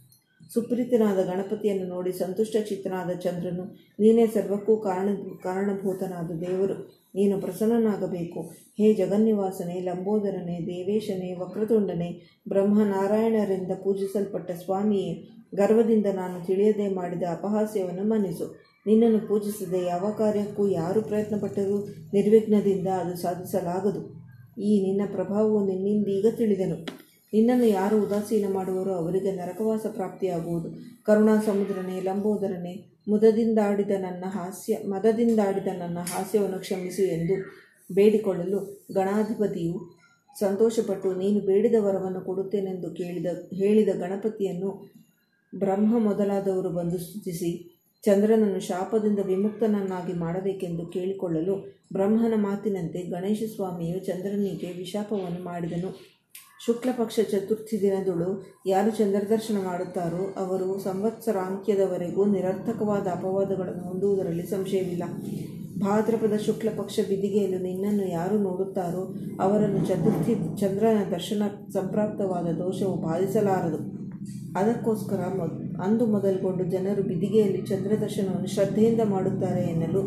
ಸುಪ್ರೀತನಾದ 0.50 1.16
ಗಣಪತಿಯನ್ನು 1.16 1.88
ನೋಡಿ 1.88 2.12
ಸಂತುಷ್ಟ 2.12 2.56
ಚಿತ್ತನಾದ 2.70 3.10
ಚಂದ್ರನು, 3.10 3.64
ನೀನೇ 4.00 4.28
ಸರ್ವಕ್ಕೂ 4.28 4.78
ಕಾರಣ, 4.78 5.10
ಕಾರಣಭೂತನಾದ 5.44 6.32
ದೇವರು, 6.32 6.74
ನೀನು 7.16 7.42
ಪ್ರಸನ್ನನಾಗಬೇಕು. 7.42 8.42
ಹೇ 8.78 8.94
ಜಗನ್ನಿವಾಸನೆ, 8.94 9.80
ಲಂಬೋದರನೇ, 9.82 10.60
ದೇವೇಶನೇ, 10.60 11.34
ವಕ್ರತುಂಡನೆ, 11.34 12.42
ಬ್ರಹ್ಮನಾರಾಯಣರಿಂದ 12.50 13.72
ಪೂಜಿಸಲ್ಪಟ್ಟ 13.84 14.52
ಸ್ವಾಮಿಯೇ, 14.52 15.28
ಗರ್ವದಿಂದ 15.56 16.06
ನಾನು 16.14 16.46
ತಿಳಿಯದೆ 16.46 16.94
ಮಾಡಿದ 16.94 17.24
ಅಪಹಾಸ್ಯವನ್ನು 17.32 18.04
ಮನ್ನಿಸು. 18.04 18.64
ನಿನ್ನನ್ನು 18.88 19.28
ಪೂಜಿಸದೆ 19.28 19.86
ಯಾವ 19.86 20.12
ಕಾರ್ಯಕ್ಕೂ 20.12 20.68
ಯಾರು 20.68 21.02
ಪ್ರಯತ್ನಪಟ್ಟರೂ 21.02 21.88
ನಿರ್ವಿಘ್ನದಿಂದ 22.14 22.88
ಅದು 22.88 23.16
ಸಾಧಿಸಲಾಗದು. 23.16 24.24
ಈ 24.62 24.82
ನಿನ್ನ 24.84 25.02
ಪ್ರಭಾವವು 25.12 25.66
ನಿನ್ನಿಂದೀಗ 25.66 26.26
ತಿಳಿದೆನು. 26.38 27.03
ನಿನ್ನನ್ನು 27.34 27.66
ಯಾರು 27.66 28.04
ಉದಾಸೀನ 28.04 28.46
ಮಾಡುವರೋ 28.54 28.94
ಅವರಿಗೆ 28.94 29.32
ನರಕವಾಸ 29.32 29.86
ಪ್ರಾಪ್ತಿಯಾಗುವುದು. 29.90 30.70
ಕರುಣಾ 31.04 31.36
ಸಮುದ್ರನೇ 31.46 32.02
ಲಂಬೋದರನೇ, 32.02 32.74
ಮುದದಿಂದಾಡಿದ 33.08 33.92
ನನ್ನ 34.00 34.26
ಹಾಸ್ಯ, 34.28 34.78
ಮದದಿಂದಾಡಿದ 34.86 35.68
ನನ್ನ 35.80 35.98
ಹಾಸ್ಯವನ್ನು 35.98 36.60
ಕ್ಷಮಿಸು 36.60 37.02
ಎಂದು 37.02 37.36
ಬೇಡಿಕೊಳ್ಳಲು 37.92 38.60
ಗಣಾಧಿಪತಿಯು 38.94 39.78
ಸಂತೋಷಪಟ್ಟು, 40.40 41.14
ನೀನು 41.14 41.40
ಬೇಡಿದ 41.40 41.76
ವರವನ್ನು 41.80 42.22
ಕೊಡುತ್ತೇನೆಂದು 42.22 42.90
ಕೇಳಿದ, 42.90 43.26
ಹೇಳಿದ 43.54 43.90
ಗಣಪತಿಯನ್ನು 44.00 44.70
ಬ್ರಹ್ಮ 45.56 46.00
ಮೊದಲಾದವರು 46.00 46.70
ಬಂದು 46.70 46.98
ಸ್ತುತಿಸಿ, 46.98 47.52
ಚಂದ್ರನನ್ನು 48.04 48.60
ಶಾಪದಿಂದ 48.60 49.20
ವಿಮುಕ್ತನನ್ನಾಗಿ 49.26 50.14
ಮಾಡಬೇಕೆಂದು 50.14 50.86
ಕೇಳಿಕೊಳ್ಳಲು 50.86 51.56
ಬ್ರಹ್ಮನ 51.94 52.34
ಮಾತಿನಂತೆ 52.36 53.02
ಗಣೇಶ 53.02 53.44
ಸ್ವಾಮಿಯು 53.56 54.00
ಚಂದ್ರನಿಗೆ 54.00 54.72
ವಿಶಾಪವನ್ನು 54.72 55.44
ಮಾಡಿದನು. 55.44 56.14
ಶುಕ್ಲ 56.66 56.90
ಪಕ್ಷ 56.98 57.20
ಚತುರ್ಥಿ 57.32 57.82
ದಿನದಳು 57.82 58.60
ಯಾರು 58.66 58.92
ಚಂದ್ರದರ್ಶನ 58.92 59.58
ಮಾಡುತ್ತಾರೋ 59.64 60.34
ಅವರು 60.38 60.80
ಸಂವತ್ಸರಾಂತ್ಯದವರೆಗೂ 60.80 62.26
ನಿರರ್ಥಕವಾದ 62.26 63.08
ಅಪವಾದಗಳನ್ನು 63.08 63.84
ಹೊಂದುವುದರಲ್ಲಿ 63.84 64.46
ಸಂಶಯವಿಲ್ಲ. 64.46 65.04
ಭಾದ್ರಪದ 65.80 66.38
ಶುಕ್ಲಪಕ್ಷ 66.38 67.00
ಬಿದಿಗೆಯಲ್ಲಿ 67.10 67.58
ಬಿದಿಗೆಯಲು 67.58 67.64
ನಿನ್ನನ್ನು 67.64 68.08
ಯಾರು 68.12 68.38
ನೋಡುತ್ತಾರೋ 68.38 69.16
ಅವರನ್ನು 69.40 69.86
ಚತುರ್ಥಿ 69.86 70.36
ಚಂದ್ರನ 70.58 71.10
ದರ್ಶನ 71.12 71.44
ಸಂಪ್ರಾಪ್ತವಾದ 71.74 72.46
ದೋಷವು 72.46 72.96
ಬಾಧಿಸಲಾರದು. 72.96 73.80
ಅದಕ್ಕೋಸ್ಕರ 74.60 75.20
ಅಂದು 75.82 76.06
ಮೊದಲುಗೊಂಡು 76.06 76.64
ಜನರು 76.64 77.02
ಬಿದಿಗೆಯಲ್ಲಿ 77.04 77.62
ಚಂದ್ರದರ್ಶನವನ್ನು 77.62 78.48
ಶ್ರದ್ಧೆಯಿಂದ 78.48 79.02
ಮಾಡುತ್ತಾರೆ 79.06 79.64
ಎನ್ನಲು 79.72 80.02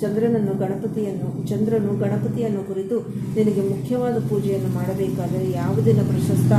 ಚಂದ್ರನನ್ನು 0.00 0.54
ಗಣಪತಿಯನ್ನು, 0.54 1.46
ಚಂದ್ರನು 1.46 1.96
ಗಣಪತಿಯನ್ನು 1.96 2.64
ಕುರಿತು 2.64 3.00
ನಿನಗೆ 3.34 3.60
ಮುಖ್ಯವಾದ 3.60 4.28
ಪೂಜೆಯನ್ನು 4.28 4.68
ಮಾಡಬೇಕಾದರೆ 4.68 5.52
ಯಾವ 5.52 5.74
ದಿನ 5.84 5.96
ಪ್ರಶಸ್ತ 5.96 6.52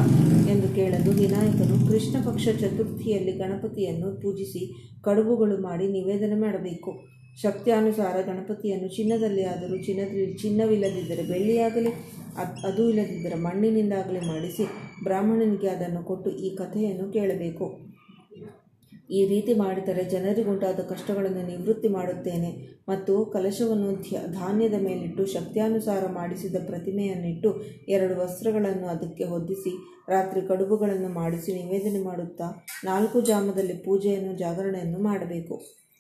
ಎಂದು 0.50 0.76
ಕೇಳಲು 0.76 1.12
ವಿನಾಯಕನು 1.12 1.88
ಕೃಷ್ಣ 1.88 2.16
ಪಕ್ಷ 2.26 2.46
ಚತುರ್ಥಿಯಲ್ಲಿ 2.62 3.32
ಗಣಪತಿಯನ್ನು 3.32 4.22
ಪೂಜಿಸಿ 4.22 4.64
ಕಡುಬುಗಳು 5.04 5.58
ಮಾಡಿ 5.58 5.88
ನಿವೇದನೆ 5.88 6.36
ಮಾಡಬೇಕು. 6.36 7.20
ಶಕ್ತಿಯಾನುಸಾರ 7.42 8.22
ಗಣಪತಿಯನ್ನು 8.22 8.88
ಚಿನ್ನದಲ್ಲಿ 8.96 9.44
ಆದರೂ 9.44 9.78
ಚಿನ್ನದ 9.78 10.36
ಚಿನ್ನವಿಲ್ಲದಿದ್ದರೆ 10.42 11.24
ಬೆಳ್ಳಿಯಾಗಲಿ 11.24 11.92
ಅದು 12.40 12.90
ಇಲ್ಲದಿದ್ದರೆ 12.90 13.36
ಮಣ್ಣಿನಿಂದಾಗಲಿ 13.36 14.20
ಮಾಡಿಸಿ 14.28 14.64
ಬ್ರಾಹ್ಮಣನಿಗೆ 15.04 15.68
ಅದನ್ನು 15.68 16.04
ಕೊಟ್ಟು 16.04 16.30
ಈ 16.30 16.56
ಕಥೆಯನ್ನು 16.56 17.12
ಕೇಳಬೇಕು. 17.12 17.89
ಈ 19.10 19.22
ರೀತಿ 19.26 19.54
ಮಾಡಿದರೆ 19.54 20.04
ಜನರಿಗುಂಟಾದ 20.06 20.82
ಕಷ್ಟಗಳನ್ನು 20.90 21.44
ನಿವೃತ್ತಿ 21.48 21.88
ಮಾಡುತ್ತೇನೆ 21.88 22.52
ಮತ್ತು 22.90 23.14
ಕಲಶವನ್ನು 23.26 23.90
ಧಾನ್ಯದ 24.32 24.78
ಮೇಲಿಟ್ಟು 24.82 25.26
ಶಕ್ತಿಯಾನುಸಾರ 25.26 26.04
ಮಾಡಿಸಿದ 26.12 26.58
ಪ್ರತಿಮೆಯನ್ನಿಟ್ಟು 26.68 27.52
ಎರಡು 27.88 28.16
ವಸ್ತ್ರಗಳನ್ನು 28.22 28.88
ಅದಕ್ಕೆ 28.88 29.26
ಹೊದಿಸಿ 29.26 29.74
ರಾತ್ರಿ 30.10 30.42
ಕಡುಬುಗಳನ್ನು 30.48 31.10
ಮಾಡಿಸಿ 31.14 31.52
ನಿವೇದನೆ 31.54 32.04
ಮಾಡುತ್ತಾ 32.04 32.48
ನಾಲ್ಕು 32.86 33.20
ಜಾಮದಲ್ಲಿ 33.22 33.78
ಪೂಜೆಯನ್ನು 33.86 34.34
ಜಾಗರಣೆಯನ್ನು 34.38 35.00
ಮಾಡಬೇಕು. 35.00 35.58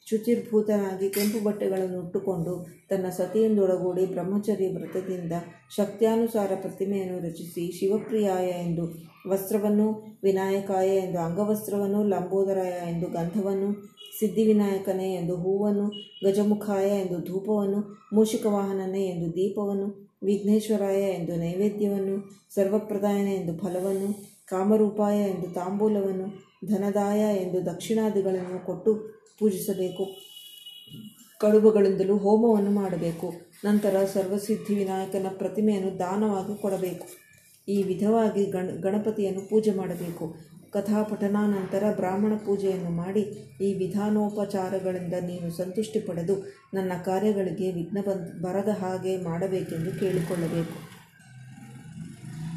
ಶುಚಿರ್ಭೂತನಾಗಿ 0.10 1.10
ಕೆಂಪು 1.10 1.40
ಬಟ್ಟೆಗಳನ್ನು 1.44 2.00
ಉಟ್ಟುಕೊಂಡು 2.02 2.54
ತನ್ನ 2.90 3.10
ಸತಿಯಿಂದೊಳಗೂಡಿ 3.10 4.06
ಬ್ರಹ್ಮಚರ್ಯ 4.06 4.68
ವ್ರತದಿಂದ 4.68 5.34
ಶಕ್ತ್ಯಾನುಸಾರ 5.76 6.52
ಪ್ರತಿಮೆಯನ್ನು 6.62 7.20
ರಚಿಸಿ 7.20 7.72
ಶಿವಪ್ರಿಯಾಯ 7.80 8.48
ಎಂದು, 8.48 8.86
ವಸ್ತ್ರವನ್ನು 9.28 10.18
ವಿನಾಯಕಾಯ 10.24 10.90
ಎಂದು, 10.96 11.20
ಅಂಗವಸ್ತ್ರವನ್ನು 11.20 12.04
ಲಂಬೋದರಾಯ 12.04 12.74
ಎಂದು, 12.92 13.08
ಗಂಧವನ್ನು 13.08 13.70
ಸಿದ್ಧಿವಿನಾಯಕನೇ 14.20 15.14
ಎಂದು, 15.14 15.36
ಹೂವನ್ನು 15.36 15.86
ಗಜಮುಖಾಯ 16.24 16.88
ಎಂದು, 17.02 17.20
ಧೂಪವನ್ನು 17.20 17.82
ಮೂಷಿಕವಾಹನನೇ 18.14 19.06
ಎಂದು, 19.06 19.30
ದೀಪವನ್ನು 19.34 20.10
ವಿಘ್ನೇಶ್ವರಾಯ 20.24 21.02
ಎಂದು, 21.02 21.36
ನೈವೇದ್ಯವನ್ನು 21.36 22.16
ಸರ್ವಪ್ರದಾಯನ 22.56 23.28
ಎಂದು, 23.28 23.58
ಫಲವನ್ನು 23.58 24.10
ಕಾಮರೂಪಾಯ 24.46 25.18
ಎಂದು, 25.30 25.54
ತಾಂಬೂಲವನ್ನು 25.54 26.28
ಧನದಾಯ 26.68 27.22
ಎಂದು, 27.38 27.66
ದಕ್ಷಿಣಾದಿಗಳನ್ನು 27.66 28.66
ಕೊಟ್ಟು 28.66 29.19
ಪೂಜಿಸಬೇಕು. 29.40 30.30
ಕಡುಬುಗಳಿಂದಲೂ 31.38 32.18
ಹೋಮವನ್ನು 32.18 32.72
ಮಾಡಬೇಕು. 32.72 33.34
ನಂತರ 33.66 34.06
ಸರ್ವಸಿದ್ಧಿ 34.14 34.76
ವಿನಾಯಕನ 34.76 35.26
ಪ್ರತಿಮೆಯನ್ನು 35.38 36.00
ದಾನವಾಗಿ 36.00 36.62
ಕೊಡಬೇಕು. 36.62 37.08
ಈ 37.68 37.84
ವಿಧವಾಗಿ 37.84 38.46
ಗಣ, 38.46 38.70
ಗಣಪತಿಯನ್ನು 38.82 39.50
ಪೂಜೆ 39.50 39.72
ಮಾಡಬೇಕು. 39.72 40.50
ಕಥಾಪಠನಾನಂತರ 40.72 41.84
ಬ್ರಾಹ್ಮಣ 41.96 42.34
ಪೂಜೆಯನ್ನು 42.46 42.90
ಮಾಡಿ 42.90 43.22
ಈ 43.62 43.74
ವಿಧಾನೋಪಚಾರಗಳಿಂದ 43.74 45.14
ನೀನು 45.14 45.58
ಸಂತುಷ್ಟಿ 45.58 46.00
ಪಡೆದು 46.00 46.36
ನನ್ನ 46.74 46.92
ಕಾರ್ಯಗಳಿಗೆ 47.06 47.72
ವಿಘ್ನ 47.72 47.98
ಬಂದ್, 48.02 48.42
ಬರದ 48.42 48.70
ಹಾಗೆ 48.70 49.24
ಮಾಡಬೇಕೆಂದು 49.24 50.00
ಕೇಳಿಕೊಳ್ಳಬೇಕು. 50.00 50.89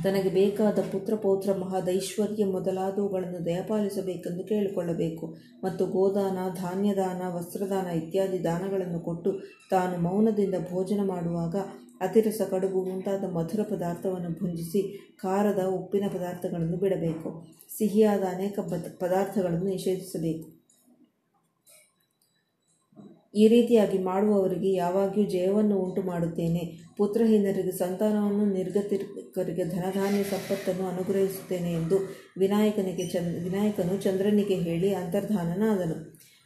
ತನಗೆ 0.03 0.29
ಬೇಕಾದ 0.29 0.79
ಪುತ್ರ 0.93 1.15
ಪೌತ್ರ 1.15 1.53
ಮಹದೈಶ್ವರ್ಯ 1.53 2.45
ಮೊದಲಾದವುಗಳನ್ನು 2.45 3.47
ದಯಪಾಲಿಸಬೇಕೆಂದು 3.47 4.45
ಕೇಳಿಕೊಳ್ಳಬೇಕು. 4.45 5.37
ಮತ್ತು 5.65 5.87
ಗೋದಾನ, 5.87 6.39
ಧಾನ್ಯದಾನ, 6.55 7.35
ವಸ್ತ್ರದಾನ 7.35 7.87
ಇತ್ಯಾದಿ 7.87 8.45
ದಾನಗಳನ್ನು 8.45 9.01
ಕೊಟ್ಟು 9.01 9.33
ತಾನು 9.71 10.03
ಮೌನದಿಂದ 10.03 10.55
ಭೋಜನ 10.71 11.01
ಮಾಡುವಾಗ 11.07 11.57
ಅತಿರಸ, 12.01 12.41
ಕಡುಬು 12.51 12.85
ಮುಂತಾದ 12.85 13.25
ಮಧುರ 13.25 13.61
ಪದಾರ್ಥವನ್ನು 13.63 14.31
ಭುಂಜಿಸಿ 14.31 15.13
ಖಾರದ, 15.17 15.65
ಉಪ್ಪಿನ 15.65 16.05
ಪದಾರ್ಥಗಳನ್ನು 16.13 16.77
ಬಿಡಬೇಕು. 16.77 17.47
ಸಿಹಿಯಾದ 17.79 18.23
ಅನೇಕ 18.23 18.59
ಪದ- 18.59 18.99
ಪದಾರ್ಥಗಳನ್ನು 18.99 19.65
ನಿಷೇಧಿಸಬೇಕು. 19.65 20.63
ಈ 23.35 23.49
ರೀತಿಯಾಗಿ 23.49 23.99
ಮಾಡುವವರಿಗೆ 23.99 24.73
ಯಾವಾಗಿಯೂ 24.73 25.29
ಜಯವನ್ನು 25.31 25.79
ಉಂಟು 25.79 26.03
ಮಾಡುತ್ತೇನೆ 26.03 26.93
ಪುತ್ರಹೀನರಿಗೆ 26.97 27.73
ಸಂತಾನವನ್ನು 27.73 28.47
ನಿರ್ಗತಿಕರಿಗೆ 29.37 29.77
ಧನಧಾನ್ಯ 29.77 30.23
ಸಂಪತ್ತನ್ನು 30.23 30.89
ಅನುಗ್ರಹಿಸುತ್ತೇನೆ 30.89 31.73
ಎಂದು 31.73 31.97
ವಿನಾಯಕನಿಗೆ 32.39 33.09
ಚಂದ್, 33.09 33.45
ವಿನಾಯಕನು 33.45 34.03
ಚಂದ್ರನಿಗೆ 34.03 34.55
ಹೇಳಿ 34.55 34.95
ಅಂತರ್ಧಾನನಾದನು. 34.95 35.97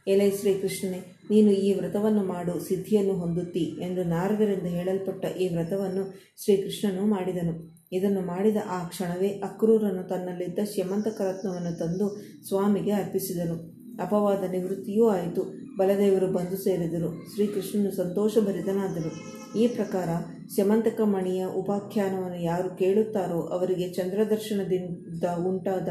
ಎಲೈ 0.07 0.31
ಶ್ರೀಕೃಷ್ಣನೇ, 0.31 1.01
ನೀನು 1.31 1.51
ಈ 1.51 1.75
ವ್ರತವನ್ನು 1.75 2.25
ಮಾಡು, 2.25 2.61
ಸಿದ್ಧಿಯನ್ನು 2.69 3.13
ಹೊಂದುತ್ತಿ 3.13 3.65
ಎಂದು 3.83 4.05
ನಾರದರಿಂದ 4.05 4.67
ಹೇಳಲ್ಪಟ್ಟ 4.67 5.25
ಈ 5.25 5.49
ವ್ರತವನ್ನು 5.55 6.05
ಶ್ರೀಕೃಷ್ಣನು 6.45 7.07
ಮಾಡಿದನು. 7.07 7.55
ಇದನ್ನು 7.93 8.21
ಮಾಡಿದ 8.21 8.57
ಆ 8.71 8.89
ಕ್ಷಣವೇ 8.89 9.29
ಅಕ್ರೂರನು 9.29 10.09
ತನ್ನಲ್ಲಿದ್ದ 10.09 10.59
ಶ್ಯಮಂತಕ 10.75 11.21
ರತ್ನವನ್ನು 11.21 11.79
ತಂದು 11.79 12.09
ಸ್ವಾಮಿಗೆ 12.49 12.91
ಅರ್ಪಿಸಿದನು. 12.91 13.57
ಅಪವಾದ 14.03 14.51
ನಿವೃತ್ತಿಯೂ 14.51 15.09
ಆಯಿತು. 15.09 15.66
ಬಲದೇವರು 15.79 16.27
ಬಂದು 16.27 16.57
ಸೇರಿದರು. 16.57 17.35
ಶ್ರೀಕೃಷ್ಣನು 17.35 17.91
ಸಂತೋಷಭರಿತನಾದರು 17.91 19.37
ಈ 19.59 19.69
ಪ್ರಕಾರ 19.69 20.09
ಸ್ಯಮಂತಕ 20.55 21.01
ಮಣಿಯ 21.01 21.45
ಉಪಾಖ್ಯಾನವನ್ನು 21.45 22.43
ಯಾರು 22.43 22.77
ಕೇಳುತ್ತಾರೋ 22.77 23.41
ಅವರಿಗೆ 23.41 23.89
ಚಂದ್ರದರ್ಶನದಿಂದ 23.89 25.25
ಉಂಟಾದ 25.47 25.89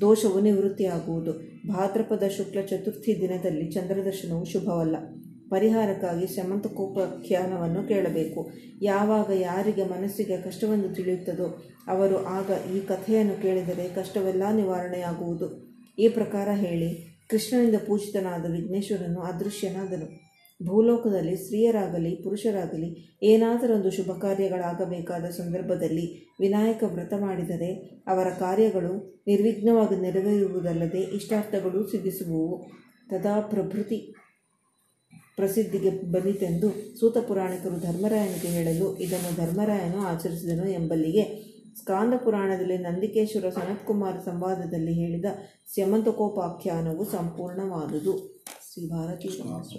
ದೋಷವು 0.00 0.40
ನಿವೃತ್ತಿಯಾಗುವುದು. 0.40 1.32
ಭಾದ್ರಪದ 1.68 2.22
ಶುಕ್ಲ 2.36 2.60
ಚತುರ್ಥಿ 2.60 3.20
ದಿನದಲ್ಲಿ 3.20 3.70
ಚಂದ್ರದರ್ಶನವು 3.70 4.44
ಶುಭವಲ್ಲ. 4.44 4.96
ಪರಿಹಾರಕ್ಕಾಗಿ 5.50 6.26
ಶಮಂತಕೋಪಾಖ್ಯಾನವನ್ನು 6.26 7.88
ಕೇಳಬೇಕು. 7.88 8.50
ಯಾವಾಗ 8.82 9.30
ಯಾರಿಗೆ 9.30 9.84
ಮನಸ್ಸಿಗೆ 9.84 10.36
ಕಷ್ಟವೆಂದು 10.36 10.88
ತಿಳಿಯುತ್ತದೋ 10.94 11.64
ಅವರು 11.88 12.24
ಆಗ 12.24 12.50
ಈ 12.76 12.80
ಕಥೆಯನ್ನು 12.80 13.42
ಕೇಳಿದರೆ 13.42 13.94
ಕಷ್ಟವೆಲ್ಲ 13.94 14.42
ನಿವಾರಣೆಯಾಗುವುದು. 14.52 15.68
ಈ 15.98 16.08
ಪ್ರಕಾರ 16.08 16.48
ಹೇಳಿ 16.52 17.07
ಕೃಷ್ಣನಿಂದ 17.28 17.74
ಪೂಜಿತನಾದ 17.86 18.50
ವಿಘ್ನೇಶ್ವರನು 18.50 19.20
ಅದೃಶ್ಯನಾದನು. 19.20 20.28
ಭೂಲೋಕದಲ್ಲಿ 20.66 21.36
ಸ್ತ್ರೀಯರಾಗಲಿ, 21.36 22.22
ಪುರುಷರಾಗಲಿ 22.22 23.18
ಏನಾದರೊಂದು 23.22 23.90
ಶುಭ 23.90 24.10
ಕಾರ್ಯಗಳಾಗಬೇಕಾದ 24.18 25.24
ಸಂದರ್ಭದಲ್ಲಿ 25.24 26.34
ವಿನಾಯಕ 26.40 26.84
ವ್ರತ 26.86 27.14
ಮಾಡಿದರೆ 27.18 28.02
ಅವರ 28.06 28.28
ಕಾರ್ಯಗಳು 28.30 29.22
ನಿರ್ವಿಘ್ನವಾಗಿ 29.26 30.00
ನೆರವೇರುವುದಲ್ಲದೆ 30.00 31.00
ಇಷ್ಟಾರ್ಥಗಳು 31.00 31.86
ಸಿದ್ಧಿಸುವುವು. 31.86 32.66
ತದಾ 33.10 33.40
ಪ್ರಭೃತಿ 33.40 34.14
ಪ್ರಸಿದ್ಧಿಗೆ 35.36 35.90
ಬಂದಿತೆಂದು 36.12 36.98
ಸೂತ 37.00 37.18
ಪುರಾಣಿಕರು 37.18 37.76
ಧರ್ಮರಾಯನಿಗೆ 37.80 38.48
ಹೇಳಲು 38.48 38.96
ಇದನ್ನು 38.96 39.36
ಧರ್ಮರಾಯನು 39.36 39.98
ಆಚರಿಸಿದನು 39.98 40.68
ಎಂಬಲ್ಲಿಗೆ 40.68 41.24
ಸ್ಕಾಂದ 41.80 42.14
ಪುರಾಣದಲ್ಲಿ 42.24 42.78
ನಂದಿಕೇಶ್ವರ 42.78 43.50
ಸನತ್ಕುಮಾರ 43.50 44.14
ಸಂವಾದದಲ್ಲಿ 44.18 44.92
ಹೇಳಿದ 44.92 45.24
ಸ್ಯಮಂತಕೋಪಾಖ್ಯಾನವು 45.72 47.04
ಸಂಪೂರ್ಣವಾದುದು. 47.04 48.14
ಶ್ರೀ 48.68 48.82
ಸಮಾಜ 49.38 49.74